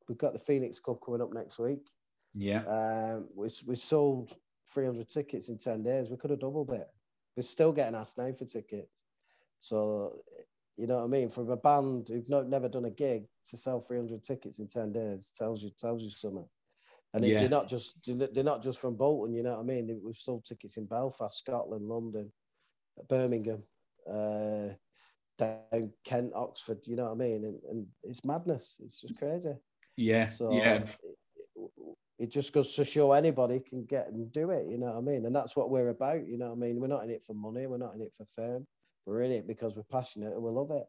[0.08, 1.86] we've got the Phoenix Club coming up next week.
[2.34, 4.32] yeah, Um, we we sold
[4.74, 6.10] 300 tickets in 10 days.
[6.10, 6.88] We could have doubled it.
[7.36, 9.04] We're still getting asked now for tickets.
[9.60, 10.20] So,
[10.78, 11.30] you know what I mean?
[11.30, 14.94] From a band who've not, never done a gig to sell 300 tickets in 10
[14.94, 16.48] days tells you tells you something.
[17.14, 17.40] And Yeah.
[17.40, 20.00] they're not just they're not just from Bolton, you know what I mean?
[20.04, 22.32] We've sold tickets in Belfast, Scotland, London,
[23.10, 23.64] Birmingham,
[24.08, 24.70] uh,
[25.38, 27.44] down Kent, Oxford, you know what I mean?
[27.46, 28.78] And, and it's madness.
[28.84, 29.54] It's just crazy.
[29.96, 30.84] yeah, So yeah.
[31.04, 31.72] it,
[32.20, 35.02] it just goes to show anybody can get and do it, you know what I
[35.02, 35.26] mean?
[35.26, 36.80] And that's what we're about, you know what I mean?
[36.80, 38.68] We're not in it for money, we're not in it for fame.
[39.08, 40.86] We're in it because we're passionate and we love it.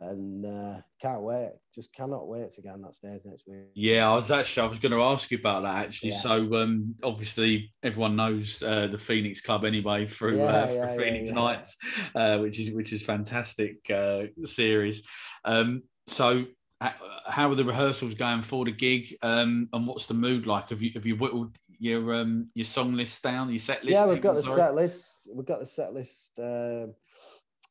[0.00, 3.64] And uh, can't wait, just cannot wait to get on that stage next week.
[3.74, 6.10] Yeah, I was actually I was going to ask you about that actually.
[6.10, 6.20] Yeah.
[6.20, 11.04] So um, obviously everyone knows uh, the Phoenix Club anyway through Yeah, uh, yeah, through
[11.04, 11.30] Phoenix.
[11.32, 11.76] Nights,
[12.14, 15.02] uh, which is which is fantastic uh, series.
[15.44, 16.44] Um, so
[16.80, 19.16] how are the rehearsals going for the gig?
[19.22, 20.70] Um, and what's the mood like?
[20.70, 23.48] Have you have you whittled your um, your song list down?
[23.48, 23.94] Your set list?
[23.94, 24.60] yeah, we've got the sorry?
[24.60, 25.28] set list.
[25.34, 26.38] We've got the set list.
[26.38, 26.94] Um,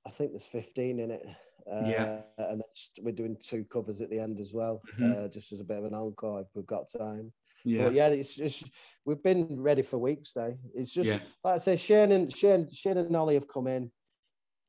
[0.08, 1.26] I think there's 15 in it.
[1.72, 2.22] Uh, Yeah.
[2.38, 5.26] And that's, we're doing two covers at the end as well, Mhm.
[5.26, 7.34] uh, just as a bit of an encore if we've got time.
[7.66, 8.70] Yeah, But yeah, it's just
[9.04, 10.58] we've been ready for weeks though.
[10.74, 11.20] It's just Yeah.
[11.44, 13.92] like I say, Shane and Shane, Shane and Ollie have come in,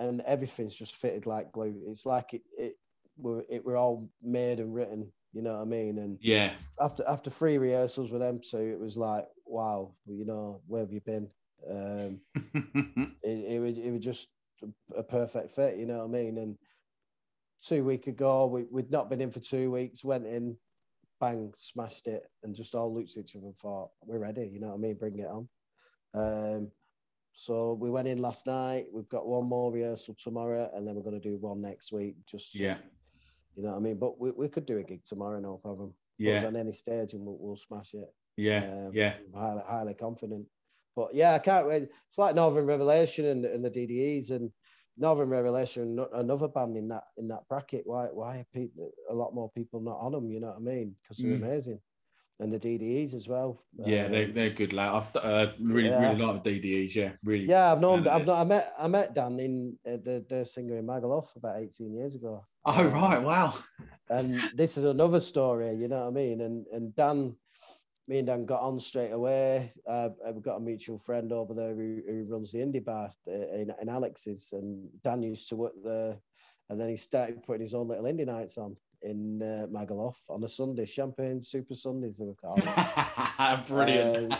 [0.00, 1.80] and everything's just fitted like glue.
[1.86, 2.76] It's like it, it
[3.16, 5.12] we're it, we're all made and written.
[5.32, 5.98] You know what I mean?
[5.98, 10.62] And yeah, after after three rehearsals with them two, it was like, wow, you know,
[10.66, 11.30] where have you been?
[11.70, 12.20] Um,
[13.22, 14.28] it, it, would, it was just
[14.96, 16.38] a perfect fit, you know what I mean?
[16.38, 16.56] And
[17.64, 20.56] two week ago, we, we'd not been in for two weeks, went in,
[21.20, 24.60] bang, smashed it, and just all looked at each other and thought, we're ready, you
[24.60, 24.94] know what I mean?
[24.96, 25.48] Bring it on.
[26.14, 26.70] Um,
[27.32, 28.86] so we went in last night.
[28.92, 32.16] We've got one more rehearsal tomorrow, and then we're going to do one next week.
[32.28, 32.78] Just yeah,
[33.54, 33.98] you know what I mean.
[33.98, 35.94] But we, we could do a gig tomorrow, no problem.
[36.16, 38.12] Yeah, on any stage, and we'll, we'll smash it.
[38.36, 39.14] yeah, Um, yeah.
[39.32, 40.46] I'm highly, highly confident.
[40.98, 41.84] But yeah, I can't wait.
[42.08, 44.50] It's like Northern Revelation and, and the DDEs and
[44.96, 47.84] Northern Revelation, another band in that in that bracket.
[47.86, 50.28] Why why are people a lot more people not on them?
[50.32, 50.96] You know what I mean?
[51.00, 51.44] Because they're Mm.
[51.46, 51.80] amazing,
[52.40, 53.62] and the DDEs as well.
[53.76, 56.02] Yeah, they Um, they're good Like I've uh, really Yeah.
[56.10, 56.96] really like the DDEs.
[56.96, 57.44] Yeah, really.
[57.46, 58.08] yeah, I've known.
[58.08, 58.40] I've not.
[58.40, 58.74] I met.
[58.76, 62.44] I met Dan in uh, the the singer in Magaluf about eighteen years ago.
[62.64, 63.54] Oh Um, right, wow.
[64.10, 66.40] and this is another story, you know what I mean?
[66.40, 67.36] And and Dan,
[68.08, 69.72] me and Dan got on straight away.
[69.86, 73.32] Uh, we've got a mutual friend over there who, who runs the indie bar uh,
[73.32, 76.16] in, in Alex's, and Dan used to work there.
[76.70, 80.42] And then he started putting his own little indie nights on in uh, Magaluf on
[80.42, 82.62] a Sunday, Champagne Super Sundays, they were called.
[83.68, 84.34] Brilliant.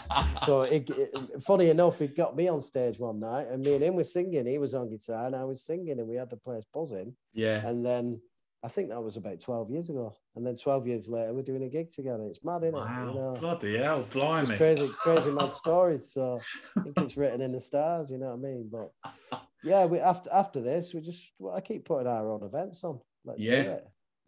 [0.44, 1.14] so it, it-
[1.46, 4.46] funny enough, he got me on stage one night, and me and him were singing.
[4.46, 7.14] He was on guitar, and I was singing, and we had the place buzzing.
[7.34, 8.20] yeah, And then
[8.64, 10.14] I think that was about 12 years ago.
[10.34, 12.24] And then 12 years later, we're doing a gig together.
[12.24, 13.14] It's mad, isn't wow, it?
[13.14, 14.46] You know, bloody hell, blimey.
[14.48, 16.12] just crazy, crazy mad stories.
[16.12, 16.40] So
[16.76, 18.70] I think it's written in the stars, you know what I mean?
[18.70, 22.82] But yeah, we after after this, we just well, I keep putting our own events
[22.82, 23.00] on.
[23.24, 23.78] Let's Yeah.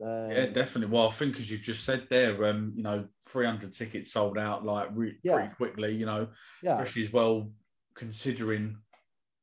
[0.02, 0.94] Um, Yeah, definitely.
[0.94, 4.64] Well, I think as you've just said there, um, you know, 300 tickets sold out
[4.64, 5.34] like re- Yeah.
[5.34, 5.94] pretty quickly.
[5.94, 6.28] You know,
[6.62, 7.50] yeah, especially as well
[7.94, 8.78] considering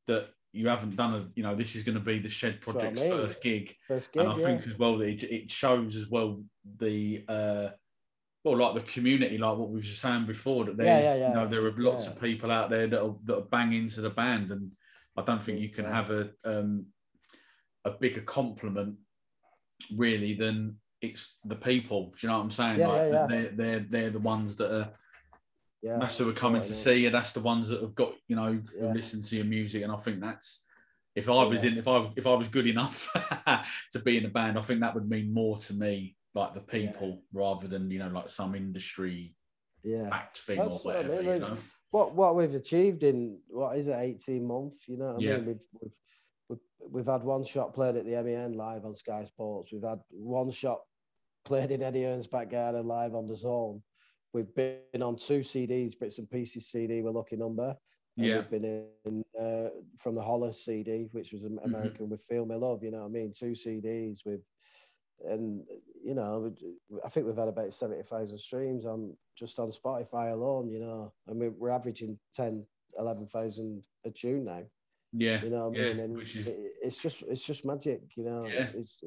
[0.08, 2.78] that you haven't done a, you know, this is going to be the Shed what
[2.78, 3.12] I Project's mean.
[3.12, 4.24] first gig, first gig.
[4.24, 4.46] and I yeah.
[4.46, 6.44] think as well that it, it shows as well
[6.80, 7.24] the.
[7.28, 7.68] uh
[8.44, 11.30] well, like the community, like what we were saying before, that there, Yeah, yeah, yeah.
[11.30, 14.00] you know, there are lots of people out there that are, that are banging into
[14.00, 14.72] the band, and
[15.18, 16.86] I don't think you can have a um,
[17.84, 18.96] a bigger compliment
[19.94, 22.12] really than it's the people.
[22.12, 22.80] Do you know what I'm saying?
[22.80, 23.28] Yeah, like yeah, yeah.
[23.28, 24.90] they're they're they're the ones that are
[25.82, 27.10] yeah, that's who are coming to see you.
[27.10, 28.88] That's the ones that have got you know Yeah.
[28.90, 30.66] who listen to your music, and I think that's
[31.16, 31.72] If I was Yeah.
[31.72, 33.10] in, if I if I was good enough
[33.94, 36.60] to be in a band, I think that would mean more to me, like the
[36.62, 39.36] people, rather than you know, like some industry
[39.84, 40.10] Yeah.
[40.10, 41.24] backed thing That's or what I whatever.
[41.24, 41.58] mean, you know?
[41.90, 45.38] what what we've achieved in what is it 18 months you know what i Yeah.
[45.38, 45.96] mean we've, we've
[46.50, 49.72] we've we've had one shot played at the MEN live on Sky Sports.
[49.72, 50.82] We've had one shot
[51.46, 53.82] played in Eddie Hearn's back garden live on the zone.
[54.34, 57.76] We've been on two CDs, Bits and Pieces CD, we're lucky number.
[58.18, 58.38] And Yeah.
[58.38, 61.64] We've been in uh, from the Hollis CD, which was Mm-hmm.
[61.66, 63.34] American with Feel Me Love, you know what I mean?
[63.34, 64.42] Two CDs with,
[65.26, 65.64] and
[66.04, 66.54] you know,
[67.04, 71.40] I think we've had about 70,000 streams on just on Spotify alone, you know, and
[71.40, 72.66] we- we're averaging 10,
[72.98, 74.64] 11,000 a tune now.
[75.14, 76.00] Yeah, You know what I mean?
[76.00, 78.44] And is it- it's just it's just magic, you know.
[78.46, 78.80] It's, Yeah.
[78.82, 79.04] it's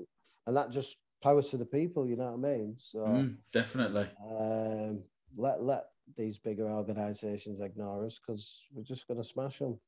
[0.47, 2.77] and that just power to the people, you know what I mean?
[2.79, 4.09] So mm, definitely.
[4.31, 5.03] um,
[5.37, 5.85] let let
[6.17, 9.79] these bigger organisations ignore us because we're just going to smash them.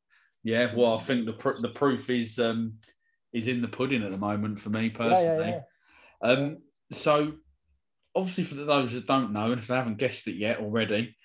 [0.45, 2.75] Yeah, well, I think the pr- the proof is um
[3.33, 5.51] is in the pudding at the moment for me Yeah, personally.
[5.51, 5.61] yeah,
[6.23, 6.29] yeah.
[6.29, 6.59] Um,
[6.93, 7.35] so
[8.15, 11.17] obviously for those that don't know, and if they haven't guessed it yet already,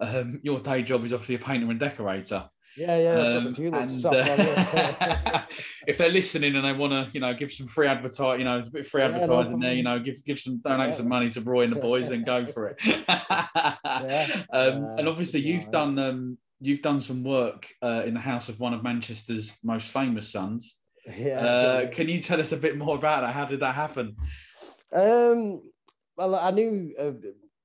[0.00, 2.48] um, your day job is obviously a painter and decorator.
[2.76, 3.18] Yeah, yeah.
[3.18, 5.42] Um, and, uh,
[5.86, 8.56] if they're listening and they want to, you know, give some free advertise, you know,
[8.56, 10.94] there's a bit of free Yeah, advertising there, you know, give give some donate Yeah.
[10.96, 12.76] some money to Roy and the boys, then go for it.
[12.84, 14.42] Yeah.
[14.52, 18.48] um, Uh, and obviously, you've done um, you've done some work uh, in the house
[18.48, 20.80] of one of Manchester's most famous sons.
[21.16, 21.38] yeah.
[21.38, 23.32] Uh, can you tell us a bit more about that?
[23.34, 24.16] How did that happen?
[24.92, 25.60] Um,
[26.16, 27.12] well, I knew uh,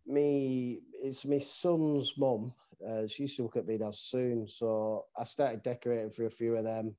[0.06, 0.82] me.
[1.04, 2.54] It's my son's mum.
[2.88, 6.32] Uh, she used to look at me now soon, so I started decorating for a
[6.32, 6.96] few of them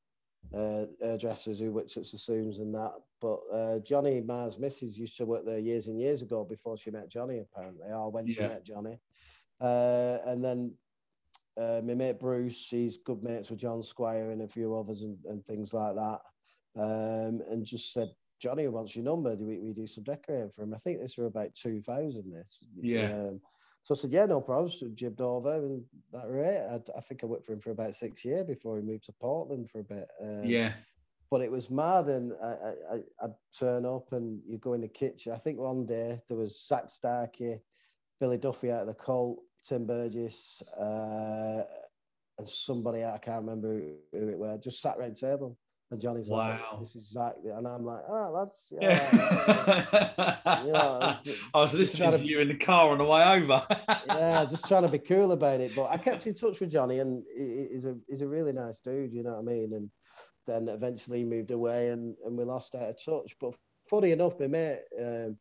[0.54, 2.92] uh, hairdressers who worked at Sassoons and that.
[3.20, 6.90] But uh, Johnny, Marr's missus, used to work there years and years ago before she
[6.90, 8.98] met Johnny, apparently, or when she met Johnny.
[9.60, 10.72] Uh, and then
[11.56, 15.16] uh, my mate Bruce, he's good mates with John Squire and a few others and,
[15.26, 16.20] and things like that.
[16.74, 18.08] Um, and just said,
[18.40, 19.36] Johnny wants your number.
[19.36, 20.74] Do we, we do some decorating for him?
[20.74, 22.32] I think this were about 2000.
[22.32, 23.12] This, Yeah.
[23.12, 23.40] Um,
[23.84, 24.78] so I said, yeah, no problems.
[24.78, 26.82] So jibbed over, and that it.
[26.94, 29.12] I, I think I worked for him for about six years before he moved to
[29.12, 30.08] Portland for a bit.
[30.20, 30.72] Um, yeah,
[31.30, 34.82] but it was mad, and I, I, I- I'd turn up, and you go in
[34.82, 35.32] the kitchen.
[35.32, 37.58] I think one day there was Zak Starkey,
[38.20, 41.62] Billy Duffy out of the Cult, Tim Burgess, uh,
[42.38, 44.60] and somebody I can't remember who, who it was.
[44.62, 45.58] Just sat around the table,
[45.92, 46.58] and Johnny's Wow.
[46.72, 49.86] like, "This is Zak," and I'm like, "All right, that's, Yeah.
[49.86, 50.62] yeah.
[50.66, 51.16] yeah.
[51.24, 53.64] Yeah, I was listening to to- you in the car on the way over.
[54.06, 55.72] yeah, just trying to be cool about it.
[55.76, 58.52] But I kept in touch with Johnny, and he- he- he's a he's a really
[58.52, 59.12] nice dude.
[59.12, 59.72] You know what I mean?
[59.74, 59.90] And
[60.46, 63.36] then eventually he moved away, and and we lost out of touch.
[63.40, 63.54] But
[63.88, 65.36] funny enough, my mate um,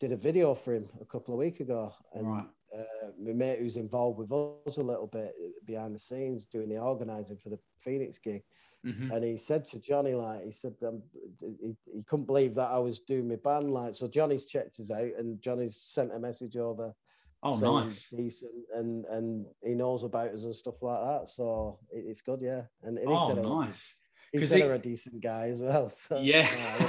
[0.00, 2.46] did a video for him a couple of weeks ago, and Right.
[2.76, 5.34] Uh, my mate who's involved with us a little bit
[5.64, 8.42] behind the scenes, doing the organising for the Phoenix gig.
[8.84, 9.10] Mhm.
[9.14, 11.02] And he said to Johnny, like, he said, um,
[11.40, 14.90] he, he couldn't believe that I was doing my band, like, so Johnny's checked us
[14.90, 16.94] out, and Johnny's sent a message over
[17.46, 18.08] Oh, nice.
[18.08, 21.28] decent and and he knows about us and stuff like that.
[21.28, 22.62] So it, it's good, yeah.
[22.82, 23.96] And, and he Oh, said, nice.
[24.34, 25.88] He 'Cause said he- a decent guy as well.
[26.02, 26.48] So, Yeah.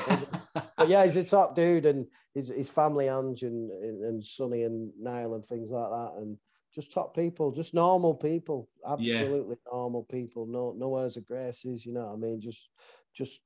[0.10, 0.30] it
[0.78, 4.92] but yeah, he's a top dude, and his his family, Ange and and Sonny and
[5.00, 6.40] Nile and things like that, and
[6.74, 8.94] just top people, just normal people, Yeah.
[8.94, 10.48] absolutely normal people.
[10.48, 12.42] No no airs of graces, you know what I mean?
[12.42, 12.68] Just
[13.14, 13.42] just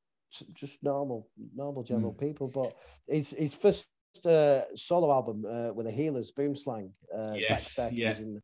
[0.54, 2.20] just normal normal general Mm.
[2.20, 2.48] people.
[2.48, 3.90] But his his first
[4.26, 8.10] uh, solo album uh, with the Healers, Boomslang, uh, Yes, yeah.
[8.12, 8.42] was in.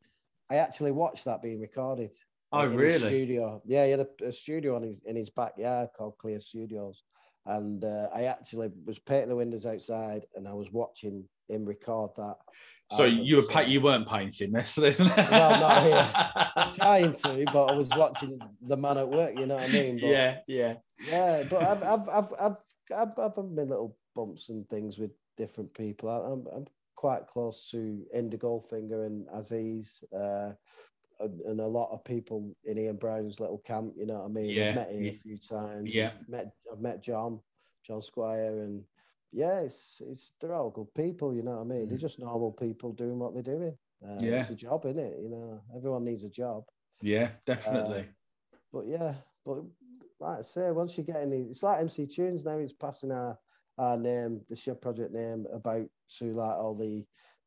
[0.50, 2.12] I actually watched that being recorded.
[2.56, 2.98] Oh, really?
[3.00, 3.62] studio.
[3.66, 7.04] Yeah, he had a, a studio in his, in his backyard called Clear Studios.
[7.46, 12.12] And uh, I actually was painting the windows outside and I was watching him record
[12.18, 12.38] that.
[12.92, 13.20] So album.
[13.24, 15.18] you were So- you weren't painting this, isn't it?
[15.32, 16.72] Well, not here.
[16.76, 20.00] trying to, but I was watching the man at work, you know what I mean?
[20.00, 20.74] But, yeah, yeah,
[21.08, 22.58] yeah, but I've I've I've I've
[22.96, 26.10] I've, I've had my little bumps and things with different people.
[26.10, 26.66] I- I'm I'm
[26.96, 30.52] quite close to Indigo Finger and Aziz, uh,
[31.20, 33.94] and, and a lot of people in Ian Brown's little camp.
[33.98, 34.50] You know what I mean?
[34.50, 35.12] Yeah, I've met him yeah.
[35.12, 35.94] a few times.
[35.94, 36.12] Yeah.
[36.28, 37.40] met I've met John,
[37.86, 38.84] John Squire, and
[39.32, 41.34] yeah, it's it's they're all good people.
[41.34, 41.88] You know what I mean?
[41.88, 42.02] They're Mm.
[42.02, 43.78] just normal people doing what they're doing.
[44.06, 44.42] Uh, Yeah.
[44.42, 45.20] it's a job, isn't it?
[45.22, 46.64] You know, everyone needs a job
[47.02, 48.08] yeah, definitely.
[48.72, 49.64] but yeah, but
[50.20, 52.58] like I say, once you get in the, it's like MC Tunes now.
[52.58, 53.38] He's passing our
[53.78, 55.88] our name, the Shed Project name, about
[56.18, 57.06] to like all the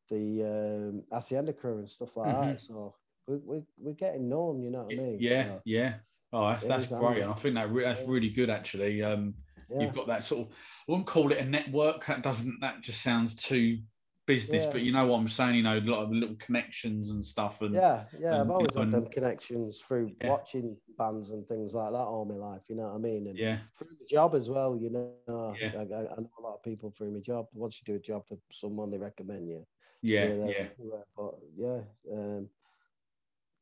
[0.09, 2.41] the um, Hacienda crew and stuff like Mhm.
[2.51, 2.61] that.
[2.61, 2.95] So
[3.29, 4.61] we we we're getting known.
[4.61, 5.17] You know what I mean?
[5.19, 5.93] yeah, So, yeah.
[6.31, 9.01] Oh, that's that's great, and I think that re- that's really good actually.
[9.03, 9.33] Um,
[9.69, 9.81] yeah.
[9.81, 10.53] you've got that sort of.
[10.53, 12.05] I wouldn't call it a network.
[12.07, 12.59] That doesn't.
[12.61, 13.79] That just sounds too
[14.25, 14.71] business, Yeah.
[14.71, 15.55] but you know what I'm saying.
[15.55, 17.61] You know, a lot of little connections and stuff.
[17.61, 18.27] And Yeah, yeah.
[18.27, 20.29] and, I've you always know, had them connections through Yeah.
[20.29, 22.61] watching bands and things like that all my life.
[22.69, 23.27] You know what I mean?
[23.27, 24.77] And yeah, through the job as well.
[24.79, 25.71] You know, Yeah.
[25.77, 27.47] I, I, know a lot of people through my job.
[27.53, 29.65] Once you do a job for someone, they recommend you.
[30.03, 31.05] yeah, yeah, everywhere.
[31.17, 31.81] But yeah,
[32.13, 32.49] um,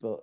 [0.01, 0.19] but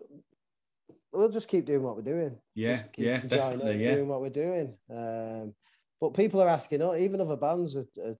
[1.12, 2.37] we'll just keep doing what we're doing.
[2.55, 4.75] yeah, Just keep yeah, definitely, yeah, doing what we're doing.
[4.91, 5.55] Um,
[6.01, 8.16] but people are asking, oh, even other bands are, are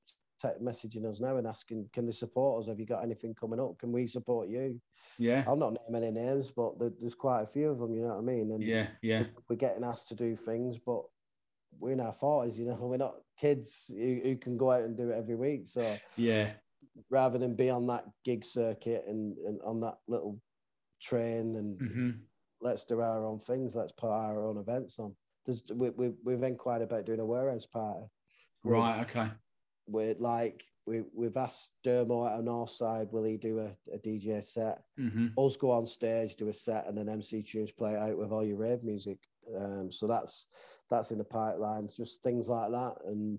[0.63, 2.69] messaging us now and asking, can they support us?
[2.69, 3.79] Have you got anything coming up?
[3.79, 4.81] Can we support you?
[5.19, 7.95] yeah, I'll not name any names, but there's quite a few of them.
[7.95, 8.51] You know what I mean?
[8.53, 11.03] And yeah, yeah, we- we're getting asked to do things, but
[11.79, 12.59] we're in our forties.
[12.59, 15.67] You know, we're not kids who, who can go out and do it every week.
[15.67, 16.53] So yeah,
[17.11, 20.39] rather than be on that gig circuit and, and on that little
[21.05, 22.11] train and hmm
[22.61, 25.15] let's do our own things, let's put our own events on.
[25.45, 28.07] There's, we, we, we've inquired about doing a warehouse party.
[28.65, 29.29] right, okay,
[29.87, 34.43] We're like, we, we've asked Dermo at our Northside, will he do a, a DJ
[34.43, 34.83] set?
[34.97, 38.31] hmm Us go on stage, do a set, and then MC Tunes play out with
[38.33, 39.19] all your rave music.
[39.55, 40.47] Um, so that's
[40.91, 42.95] that's in the pipeline, just things like that.
[43.05, 43.39] And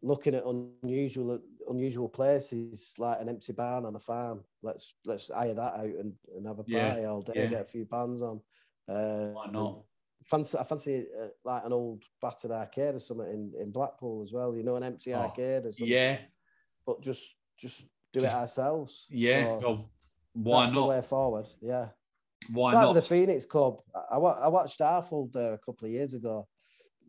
[0.00, 4.42] looking at unusual unusual places like an empty barn on a farm.
[4.62, 7.46] Let's let's hire that out and, and have a party Yeah, all day, yeah.
[7.46, 8.40] get a few bands on.
[8.88, 9.82] Uh, why not?
[10.24, 14.32] fancy I fancy uh, like an old battered arcade or something in, in Blackpool as
[14.32, 14.54] well.
[14.56, 15.86] You know, an empty Oh, arcade or something.
[15.86, 16.18] Yeah,
[16.86, 17.22] But just
[17.58, 19.06] just do Just- it ourselves.
[19.10, 19.44] yeah.
[19.44, 19.90] So well,
[20.34, 21.46] why that's the way forward.
[21.60, 21.88] Yeah.
[22.52, 22.92] Why It's not?
[22.94, 23.80] the Phoenix Club.
[23.94, 26.46] I, I, I watched Arfold there a couple of years ago,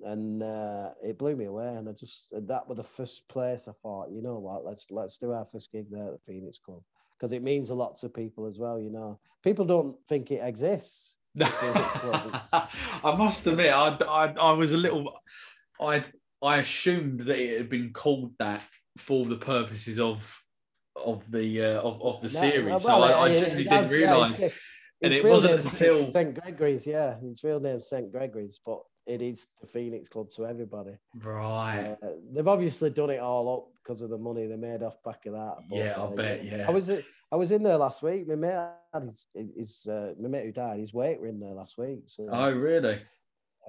[0.03, 1.67] and uh, it blew me away.
[1.75, 5.17] And I just that was the first place I thought, you know what, let's let's
[5.17, 6.81] do our first gig there at the Phoenix Club
[7.17, 8.79] because it means a lot to people as well.
[8.79, 11.15] You know, people don't think it exists.
[11.41, 15.13] I must admit, I, I, I was a little,
[15.79, 16.03] I,
[16.41, 18.63] I assumed that it had been called that
[18.97, 20.41] for the purposes of,
[20.95, 22.65] of the, uh, of, of the No, series.
[22.67, 24.31] well, so I, I didn't realise.
[24.31, 24.53] it's-
[25.01, 26.85] and it wasn't until- St Gregory's.
[26.85, 28.79] Yeah, his real name's St Gregory's, but
[29.09, 30.97] it is the Phoenix Club to everybody.
[31.23, 31.97] right.
[32.01, 35.25] Uh, they've obviously done it all up because of the money they made off back
[35.25, 35.55] of that.
[35.67, 36.65] but, Yeah, I uh, bet, yeah.
[36.67, 36.91] I was
[37.31, 38.27] I was in there last week.
[38.27, 40.79] My mate had his, his uh, my mate who died.
[40.79, 42.03] His weight were in there last week.
[42.05, 43.01] So oh, really?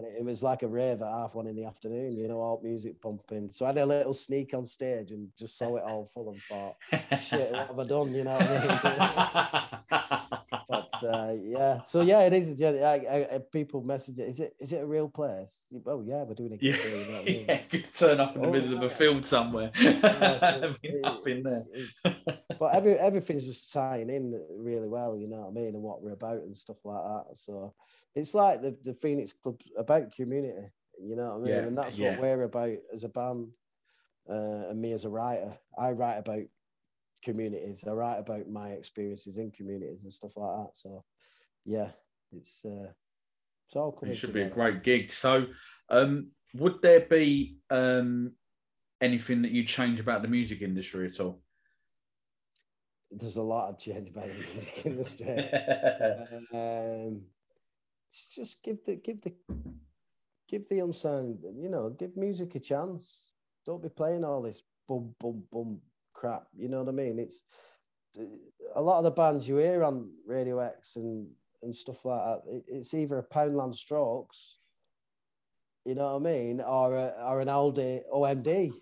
[0.05, 2.17] And it, it was like a rave at half one in the afternoon.
[2.17, 3.51] You know, all music pumping.
[3.51, 6.43] So I had a little sneak on stage and just saw it all full and
[6.43, 6.77] thought,
[7.21, 8.15] shit, what have I done?
[8.15, 9.91] You know what I mean?
[10.69, 12.55] but uh, yeah, so yeah, it is.
[12.61, 14.29] Yeah, I, I, people message it.
[14.29, 15.61] Is it is it a real place?
[15.87, 17.45] Oh yeah, we're doing a yeah, you know I mean?
[17.49, 19.71] yeah, could turn up in the Oh, middle of a field somewhere.
[19.81, 21.65] Yeah, so it- nothing there.
[21.75, 25.75] it's- it's- but every everything's just tying in really well, you know what I mean,
[25.75, 27.37] and what we're about and stuff like that.
[27.39, 27.75] So
[28.15, 30.69] it's like the, the Phoenix Club about community,
[31.03, 32.11] you know what I mean, Yeah, and that's yeah.
[32.11, 33.49] what we're about as a band,
[34.29, 35.59] uh, and me as a writer.
[35.79, 36.45] I write about
[37.23, 37.85] communities.
[37.87, 40.71] I write about my experiences in communities and stuff like that.
[40.75, 41.05] So
[41.65, 41.91] yeah,
[42.33, 42.93] it's uh,
[43.67, 44.15] it's all coming.
[44.15, 45.13] It should be a great gig.
[45.13, 45.47] So,
[45.89, 48.33] um, would there be um,
[49.01, 51.41] anything that you change about the music industry at all?
[53.11, 55.29] There's a lot of change about the music industry.
[56.53, 57.23] um,
[58.35, 59.33] just give the give the
[60.49, 63.33] give the unsigned, you know, give music a chance.
[63.65, 65.81] Don't be playing all this bum bum bum
[66.13, 66.47] crap.
[66.57, 67.19] You know what I mean?
[67.19, 67.45] It's
[68.19, 68.25] uh,
[68.75, 71.29] a lot of the bands you hear on Radio X and
[71.63, 72.63] and stuff like that.
[72.67, 74.57] It's either a Poundland Strokes,
[75.85, 78.73] you know what I mean, or a, or an Aldi OMD.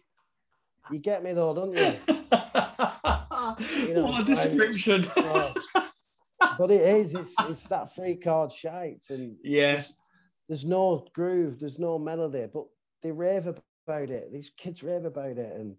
[0.91, 1.97] You get me though, don't you?
[3.95, 5.11] know, what a description.
[6.59, 7.15] But it is.
[7.15, 9.95] It's it's that free card shite, and yeah, there's,
[10.49, 12.65] there's no groove, there's no melody, but
[13.03, 14.33] they rave about it.
[14.33, 15.77] These kids rave about it, and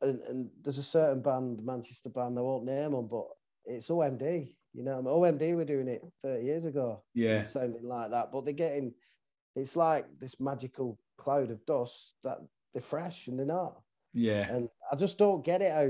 [0.00, 3.26] and, and there's a certain band, Manchester band, I won't name them, but
[3.64, 4.54] it's OMD.
[4.72, 8.54] You know, OMD were doing it 30 years ago, yeah, sounding like that, but they're
[8.54, 8.94] getting.
[9.56, 12.38] It's like this magical cloud of dust that
[12.72, 13.80] they're fresh and they're not.
[14.12, 15.88] yeah, And I just don't get it how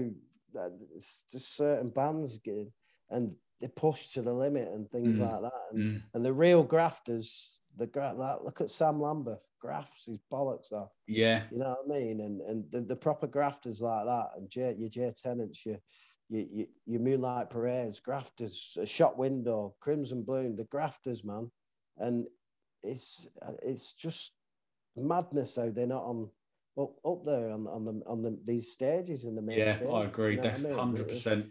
[0.52, 2.70] that it's just certain bands get
[3.10, 5.20] and they push to the limit and things Mm.
[5.30, 5.62] like that.
[5.72, 6.02] And, Mm.
[6.14, 10.92] and the real grafters, the gra- that look at Sam Lambert, grafts his bollocks off.
[11.07, 12.20] yeah, You know what I mean?
[12.20, 15.78] And and the, the proper grafters like that, and J, your J Tenants, your
[16.30, 21.50] your, your, your Moonlight Parades, grafters, a shop window, Crimson Bloom, the grafters, man.
[21.98, 22.26] And
[22.82, 23.28] it's
[23.62, 24.32] it's just
[24.96, 26.30] madness how they're not on
[26.78, 29.72] up, up there on on the on the these stages in the main yeah.
[29.76, 30.36] stages, I agree.
[30.36, 30.74] you know I mean?
[30.74, 31.46] Hundred It- percent.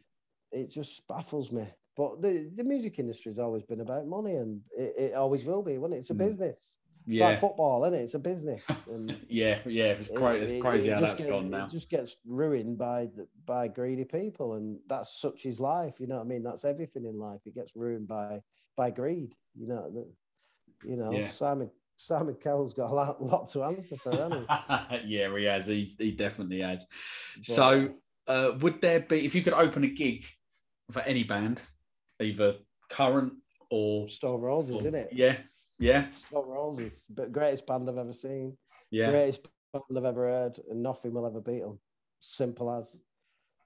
[0.52, 1.68] it just baffles me.
[1.96, 5.62] But the, the music industry has always been about money and it, it always will
[5.62, 5.98] be, won't it?
[5.98, 6.18] It's a Mm.
[6.20, 6.78] business.
[7.06, 7.28] It's Yeah.
[7.30, 8.04] like football, isn't it?
[8.04, 8.64] It's a business.
[8.88, 9.92] And yeah, yeah.
[9.92, 10.42] It's great.
[10.42, 11.66] It's it- crazy it how just that's gets, gone now.
[11.66, 16.00] It just gets ruined by the, by greedy people, and that's such is life.
[16.00, 16.44] You know what I mean?
[16.44, 17.42] That's everything in life.
[17.46, 18.42] It gets ruined by
[18.76, 19.36] by greed.
[19.56, 20.08] You know, the,
[20.90, 21.12] you know.
[21.12, 21.30] Yeah.
[21.30, 24.98] Simon Simon Cowell's got a lot, lot to answer for, hasn't he?
[25.18, 25.68] yeah, he has.
[25.68, 26.88] He, he definitely has.
[27.36, 27.90] But- So,
[28.28, 30.26] uh, would there be if you could open a gig
[30.92, 31.62] for any band,
[32.22, 32.56] either
[32.90, 33.34] current
[33.70, 35.10] or, Stone Roses, or- isn't it?
[35.12, 35.38] yeah,
[35.80, 38.58] yeah, Stone Roses, but greatest band I've ever seen,
[38.92, 41.80] yeah, greatest band I've ever heard, and nothing will ever beat them.
[42.20, 42.98] Simple as.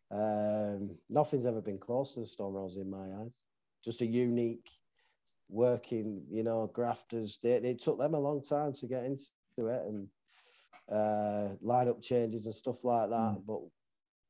[0.09, 3.43] Um, nothing's ever been close to the Stone Roses in my eyes.
[3.83, 4.65] Just a unique
[5.49, 7.39] working, you know, grafters.
[7.41, 10.07] They, it took them a long time to get into it and
[10.89, 13.15] uh, lineup changes and stuff like that.
[13.15, 13.43] Mm.
[13.45, 13.59] But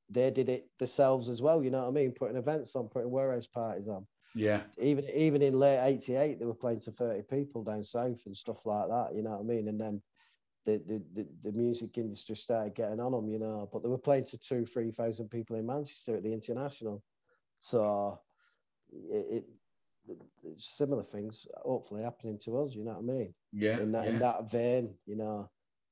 [0.10, 1.64] they did it themselves as well.
[1.64, 2.12] You know what I mean?
[2.12, 4.06] Putting events on, putting warehouse parties on
[4.38, 8.38] yeah, even even in late '88, they were playing to 30 people down south and
[8.38, 9.16] stuff like that.
[9.16, 9.68] You know what I mean?
[9.68, 10.02] And then
[10.66, 13.68] the the, the, the music industry started getting on them, you know.
[13.72, 17.04] But they were playing to two, three thousand people in Manchester at the International.
[17.62, 18.20] So
[18.92, 19.44] it,
[20.08, 20.18] it
[20.58, 22.76] similar things hopefully happening to us.
[22.76, 23.34] You know what I mean?
[23.54, 24.10] yeah, In that yeah.
[24.12, 25.50] in that vein, you know.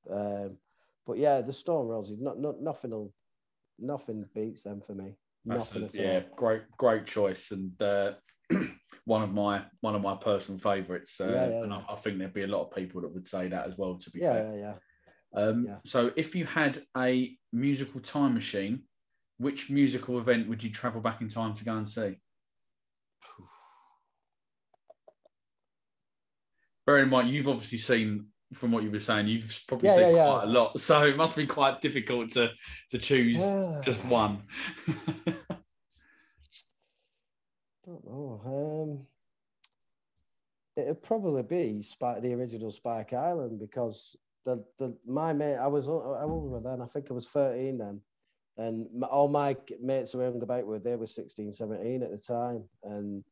[0.08, 0.58] Um,
[1.04, 3.12] but yeah, the Stone Roses, not, not nothing will
[3.78, 5.16] nothing beats them for me.
[5.44, 6.36] Nothing a- at yeah, all.
[6.36, 8.14] great, great choice, and uh,
[9.04, 11.20] one of my one of my personal favourites.
[11.20, 11.72] Uh, Yeah, yeah, and.
[11.72, 13.96] I, I think there'd be a lot of people that would say that as well.
[13.96, 14.74] To be Yeah, fair, yeah,
[15.36, 15.40] yeah.
[15.40, 15.76] Um, Yeah.
[15.84, 18.82] So, if you had a musical time machine,
[19.38, 22.16] which musical event would you travel back in time to go and see?
[26.86, 30.08] Bear in mind, you've obviously seen, from what you were saying, you've probably Yeah, seen
[30.10, 30.24] yeah, yeah.
[30.26, 30.80] quite a lot.
[30.86, 32.50] So it must be quite difficult to
[32.90, 33.42] to choose
[33.82, 34.42] just one.
[37.86, 38.40] don't know.
[38.44, 39.06] Um,
[40.76, 45.88] it'd probably be Spike, the original Spike Island, because the the my mate, I was
[45.88, 46.82] I was then.
[46.82, 48.00] I think I was thirteen then,
[48.56, 52.10] and my, all my mates who I hung about with, they were 16, 17 at
[52.10, 53.24] the time, and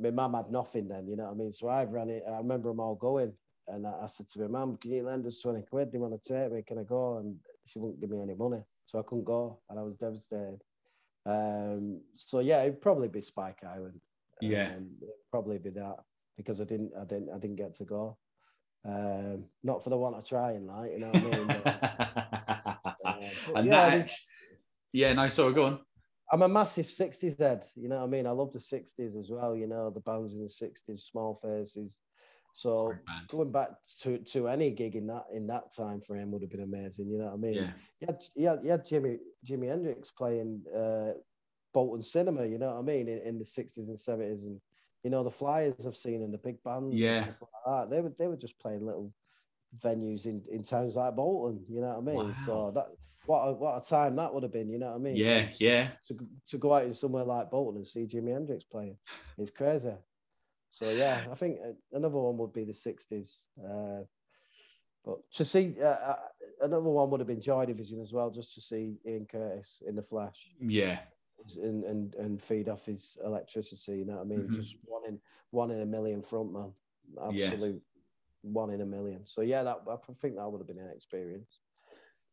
[0.00, 1.06] my mum had nothing then.
[1.08, 1.52] You know what I mean?
[1.52, 2.24] So I ran it.
[2.26, 3.32] I remember them all going,
[3.68, 5.90] and I, I said to my mum, "Can you lend us twenty quid?
[5.90, 6.62] Do you want to take me?
[6.62, 9.78] Can I go?" And she wouldn't give me any money, so I couldn't go, and
[9.78, 10.60] I was devastated.
[11.24, 14.00] Um, so yeah, it'd probably be Spike Island.
[14.40, 14.74] Yeah.
[14.76, 14.90] Um,
[15.30, 15.96] probably be that
[16.36, 18.18] because I didn't, I didn't, I didn't get to go.
[18.84, 21.46] Um, not for the want of trying, like you know what I mean.
[21.46, 21.66] But,
[23.04, 23.14] uh,
[23.56, 24.10] and yeah, that,
[24.92, 25.80] yeah, no, sorry, go on.
[26.30, 27.64] I'm a massive '60s head.
[27.74, 28.26] You know what I mean.
[28.26, 29.56] I love the '60s as well.
[29.56, 32.00] You know the bands in the '60s, Small Faces.
[32.56, 32.98] So
[33.28, 33.68] going back
[34.00, 37.10] to, to any gig in that in that time frame would have been amazing.
[37.10, 37.54] You know what I mean?
[37.54, 41.12] Yeah, you had, you had, you had Jimmy Jimi Hendrix playing uh,
[41.74, 44.58] Bolton Cinema, you know what I mean, in, in the sixties and seventies, and
[45.04, 47.22] you know the Flyers I've seen and the big bands, and Yeah.
[47.24, 47.90] stuff like that.
[47.94, 49.12] They were they were just playing little
[49.84, 52.28] venues in, in towns like Bolton, you know what I mean.
[52.28, 52.32] Wow.
[52.46, 52.86] So that
[53.26, 55.16] what a, what a time that would have been, you know what I mean?
[55.18, 55.90] yeah, yeah.
[56.08, 58.96] To, to, to go out in somewhere like Bolton and see Jimi Hendrix playing,
[59.36, 59.92] it's crazy.
[60.70, 63.46] So yeah, I think uh, another one would be the sixties.
[63.58, 64.02] Uh,
[65.04, 66.16] but to see uh, uh,
[66.62, 69.94] another one would have been Joy Division as well, just to see Ian Curtis in
[69.96, 71.00] the flash Yeah,
[71.62, 73.98] and and, and feed off his electricity.
[73.98, 74.48] You know what I mean?
[74.48, 74.54] Mhm.
[74.54, 76.74] Just one in one in a million front man,
[77.14, 77.28] Yeah.
[77.28, 77.82] absolute
[78.42, 79.26] one in a million.
[79.26, 81.60] So yeah, that I think that would have been an experience.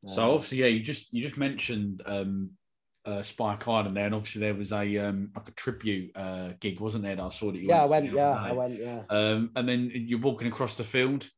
[0.05, 2.57] So Um, obviously, yeah, you just you just mentioned um,
[3.05, 6.79] uh, Spike Island there, and obviously there was a um, like a tribute uh, gig,
[6.79, 7.15] wasn't there?
[7.15, 7.67] That I saw that you.
[7.69, 8.11] yeah, I went.
[8.11, 8.79] Yeah, I went.
[8.79, 9.01] Yeah.
[9.09, 11.29] Um, and then you're walking across the field,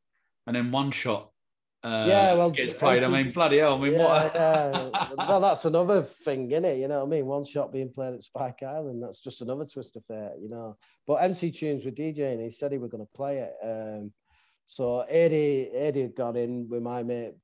[0.45, 1.31] and then one shot.
[1.83, 3.03] Uh, Yeah, well, gets played.
[3.03, 3.75] I mean, bloody hell!
[3.75, 4.35] I mean, yeah, what?
[4.35, 5.09] yeah.
[5.27, 6.77] Well, that's another thing, isn't it?
[6.77, 7.25] You know what I mean?
[7.25, 10.77] One shot being played at Spike Island, that's just another twist of fate, you know.
[11.07, 13.53] But MC Tunes were DJing, he said he were going to play it.
[13.63, 14.13] Um,
[14.67, 17.35] so Eddie, Eddie got in with my mate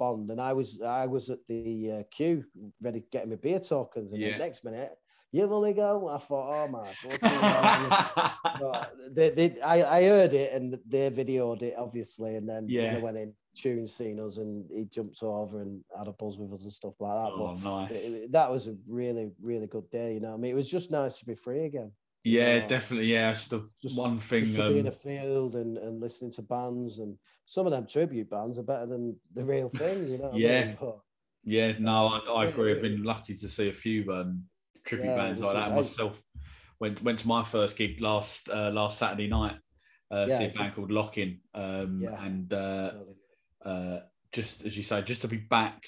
[0.00, 2.44] Bond, and I was I was at the uh, queue
[2.80, 4.32] ready getting my beer tokens, and Yeah.
[4.32, 4.92] the next minute,
[5.30, 6.08] you've only go.
[6.08, 6.88] I thought, oh my.
[9.12, 12.86] they, they, I, I heard it and they videoed it obviously, and then Yeah.
[12.94, 16.38] when I went in, Tune seen us and he jumped over and had a buzz
[16.38, 17.32] with us and stuff like that.
[17.32, 18.04] oh, but nice.
[18.08, 20.14] it- that was a really, really good day.
[20.14, 21.90] You know, I mean, it was just nice to be free again.
[22.24, 23.06] You Yeah, definitely.
[23.12, 24.44] Yeah, it's the Just, one thing.
[24.44, 27.16] just to be in a Um, field and, and listening to bands and
[27.46, 30.06] some of them tribute bands are better than the real thing.
[30.08, 30.64] You know, I Yeah.
[30.66, 30.76] mean?
[30.80, 30.98] But,
[31.44, 32.72] yeah, no, I, I agree.
[32.74, 34.44] I've been lucky to see a few um,
[34.84, 35.74] tribute Yeah, bands like that.
[35.74, 36.20] Myself
[36.78, 39.56] went went to my first gig last uh, last Saturday night.
[40.10, 42.22] Uh, Yeah, see a band called Lockin, um, Yeah.
[42.22, 42.92] and uh,
[43.64, 44.00] uh,
[44.32, 45.84] just as you say, just to be back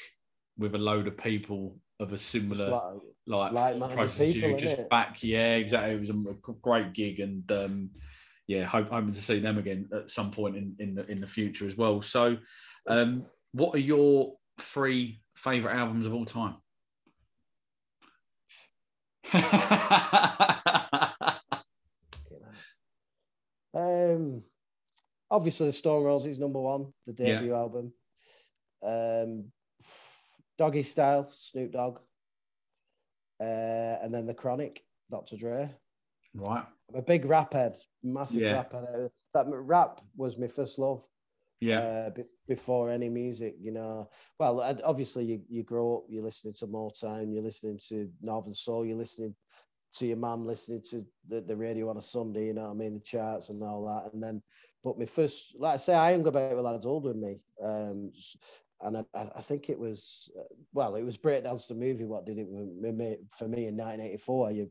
[0.56, 2.80] with a load of people of a similar
[3.26, 5.22] like- like like-minded process as you, people, just back.
[5.22, 5.94] Yeah, exactly.
[5.94, 6.24] It was a
[6.60, 7.90] great gig, and um,
[8.46, 11.26] yeah, hope, hoping to see them again at some point in, in the in the
[11.26, 12.02] future as well.
[12.02, 12.38] So,
[12.86, 16.56] um, what are your three favorite albums of all time?
[23.74, 24.42] um,
[25.30, 27.56] obviously, the Stone Roses number one, the debut yeah.
[27.56, 27.92] album.
[28.82, 29.52] Um,
[30.58, 32.00] Doggystyle, Snoop Dogg,
[33.40, 35.36] uh, and then the Chronic, Dr.
[35.36, 35.70] Dre.
[36.34, 36.64] Right.
[36.88, 38.52] I'm a big rap head, massive yeah.
[38.52, 39.10] rap head.
[39.34, 41.04] That rap was my first love.
[41.60, 41.78] Yeah.
[41.78, 44.08] Uh, be- before any music, you know.
[44.38, 48.84] Well, obviously you, you grow up, you're listening to Motown, you're listening to Northern Soul,
[48.84, 49.34] you're listening
[49.94, 52.74] to your mum, listening to the, the radio on a Sunday, you know what I
[52.74, 54.12] mean, the charts and all that.
[54.12, 54.42] And then,
[54.82, 57.40] but my first, like I say, I ain't got about with lads older than me.
[57.62, 58.12] Um,
[58.82, 62.04] and I, I, think it was, uh, well, it was Breakdance the movie.
[62.04, 64.50] What did it for me in 1984?
[64.52, 64.70] You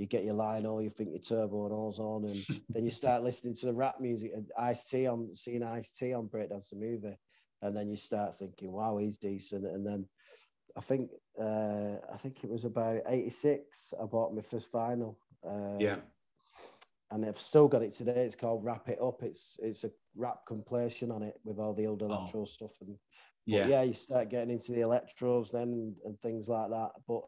[0.00, 2.90] you get your line, Lionel, you think your turbo and all's on, and then you
[2.90, 6.70] start listening to the rap music and Ice T on seeing Ice T on Breakdance
[6.70, 7.18] the movie,
[7.60, 9.66] and then you start thinking, wow, he's decent.
[9.66, 10.06] And then
[10.74, 13.92] I think uh, I think it was about '86.
[14.00, 15.16] I bought my first vinyl.
[15.46, 15.96] Uh, yeah.
[17.10, 18.24] And I've still got it today.
[18.24, 19.22] It's called Wrap It Up.
[19.22, 22.46] It's it's a rap compilation on it with all the old electro oh.
[22.46, 22.96] stuff and
[23.46, 23.82] yeah, yeah.
[23.82, 26.90] You start getting into the electros then and, things like that.
[27.06, 27.22] But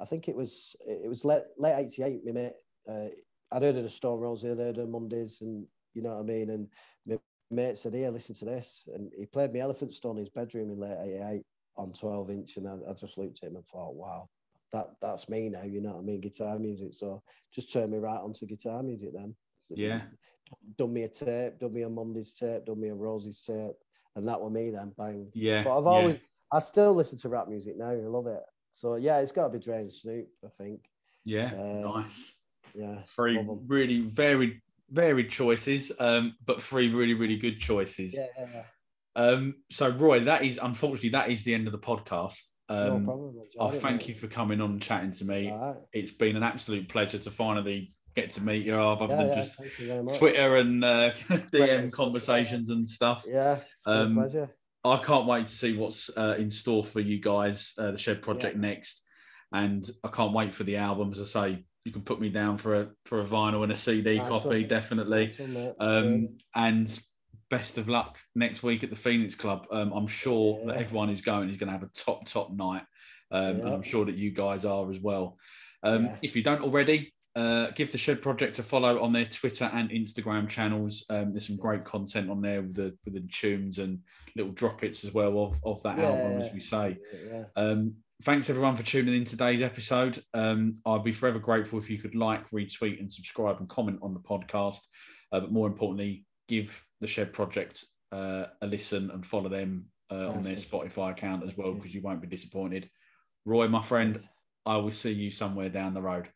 [0.00, 2.24] I think it was it was late late '88.
[2.24, 2.52] My mate,
[2.88, 3.08] uh,
[3.52, 6.22] I'd heard of the Stone Roses, I'd heard of Mondays, and you know what I
[6.22, 6.50] mean.
[6.50, 6.68] And
[7.06, 7.18] my
[7.50, 10.70] mate said, "Here, listen to this," and he played me Elephant Stone in his bedroom
[10.70, 11.42] in late '88
[11.76, 14.28] on 12 inch, and I, I, just looked at him and thought, "Wow,
[14.72, 16.20] that that's me now." You know what I mean?
[16.20, 16.94] Guitar music.
[16.94, 17.22] So
[17.54, 19.34] just turned me right onto guitar music then.
[19.70, 20.02] Yeah.
[20.78, 23.74] Done me a tape, done me a Monday's tape, done me a Rosie's tape,
[24.16, 24.92] and that was me then.
[24.98, 25.30] Bang.
[25.34, 25.62] Yeah.
[25.62, 26.20] But I've always, yeah.
[26.52, 27.90] I still listen to rap music now.
[27.90, 28.40] I love it.
[28.72, 30.80] So yeah, it's got to be Dre and Snoop, I think.
[31.24, 32.40] Yeah, uh, nice.
[32.74, 34.60] Yeah, three really varied,
[34.90, 38.16] varied choices, um, but three really, really good choices.
[38.16, 38.62] Yeah.
[39.14, 42.50] Um, so Roy, that is unfortunately that is the end of the podcast.
[42.68, 43.34] Um, no problem.
[43.60, 45.50] I thank you for coming on and chatting to me.
[45.50, 45.76] Right.
[45.92, 49.44] It's been an absolute pleasure to finally get to meet you, other yeah, than yeah,
[49.44, 53.24] just Twitter and uh, DM conversations and stuff.
[53.26, 54.50] Yeah, um, pleasure.
[54.84, 58.22] I can't wait to see what's uh, in store for you guys, uh, the Shed
[58.22, 58.60] Project yeah.
[58.62, 59.02] next,
[59.52, 61.12] and I can't wait for the album.
[61.12, 63.76] As I say, you can put me down for a for a vinyl and a
[63.76, 64.68] CD nice copy, one.
[64.68, 65.34] definitely.
[65.38, 67.00] Nice um, and
[67.48, 69.66] best of luck next week at the Phoenix Club.
[69.70, 70.72] Um, I'm sure yeah.
[70.72, 72.82] that everyone who's going is going to have a top top night,
[73.30, 73.64] um, yeah.
[73.64, 75.36] and I'm sure that you guys are as well.
[75.82, 79.70] Um, if you don't already, uh, give the Shed Project a follow on their Twitter
[79.72, 81.04] and Instagram channels.
[81.10, 84.00] Um, there's some great content on there with the with the tunes and
[84.34, 86.98] little drop hits as well of, of that yeah, album, as we say.
[87.30, 87.44] Yeah.
[87.54, 90.22] Um, thanks everyone for tuning in today's episode.
[90.32, 94.14] Um, I'd be forever grateful if you could like, retweet, and subscribe and comment on
[94.14, 94.80] the podcast.
[95.30, 100.28] Uh, but more importantly, give the Shed Project uh, a listen and follow them uh,
[100.28, 102.88] on their Spotify account as well, because you won't be disappointed.
[103.44, 104.18] Roy, my friend,
[104.64, 106.28] I will see you somewhere down the road.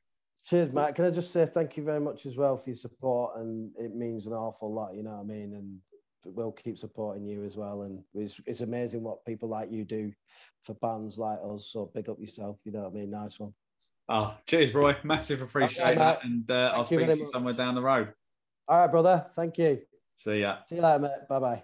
[0.45, 0.95] Cheers, Matt.
[0.95, 3.95] Can I just say thank you very much as well for your support, and it
[3.95, 4.95] means an awful lot.
[4.95, 5.79] You know what I mean, and
[6.25, 7.83] we'll keep supporting you as well.
[7.83, 10.13] And it's, it's amazing what people like you do
[10.65, 11.67] for bands like us.
[11.67, 12.59] So big up yourself.
[12.65, 13.11] You know what I mean?
[13.11, 13.53] Nice one.
[14.09, 14.97] Oh, cheers, Roy.
[15.05, 16.17] Massive appreciate okay.
[16.23, 18.13] And uh, I'll speak to you somewhere down the road.
[18.67, 19.27] All right, brother.
[19.37, 19.83] Thank you.
[20.17, 20.59] See ya.
[20.65, 21.29] See you later, mate.
[21.29, 21.63] Bye bye.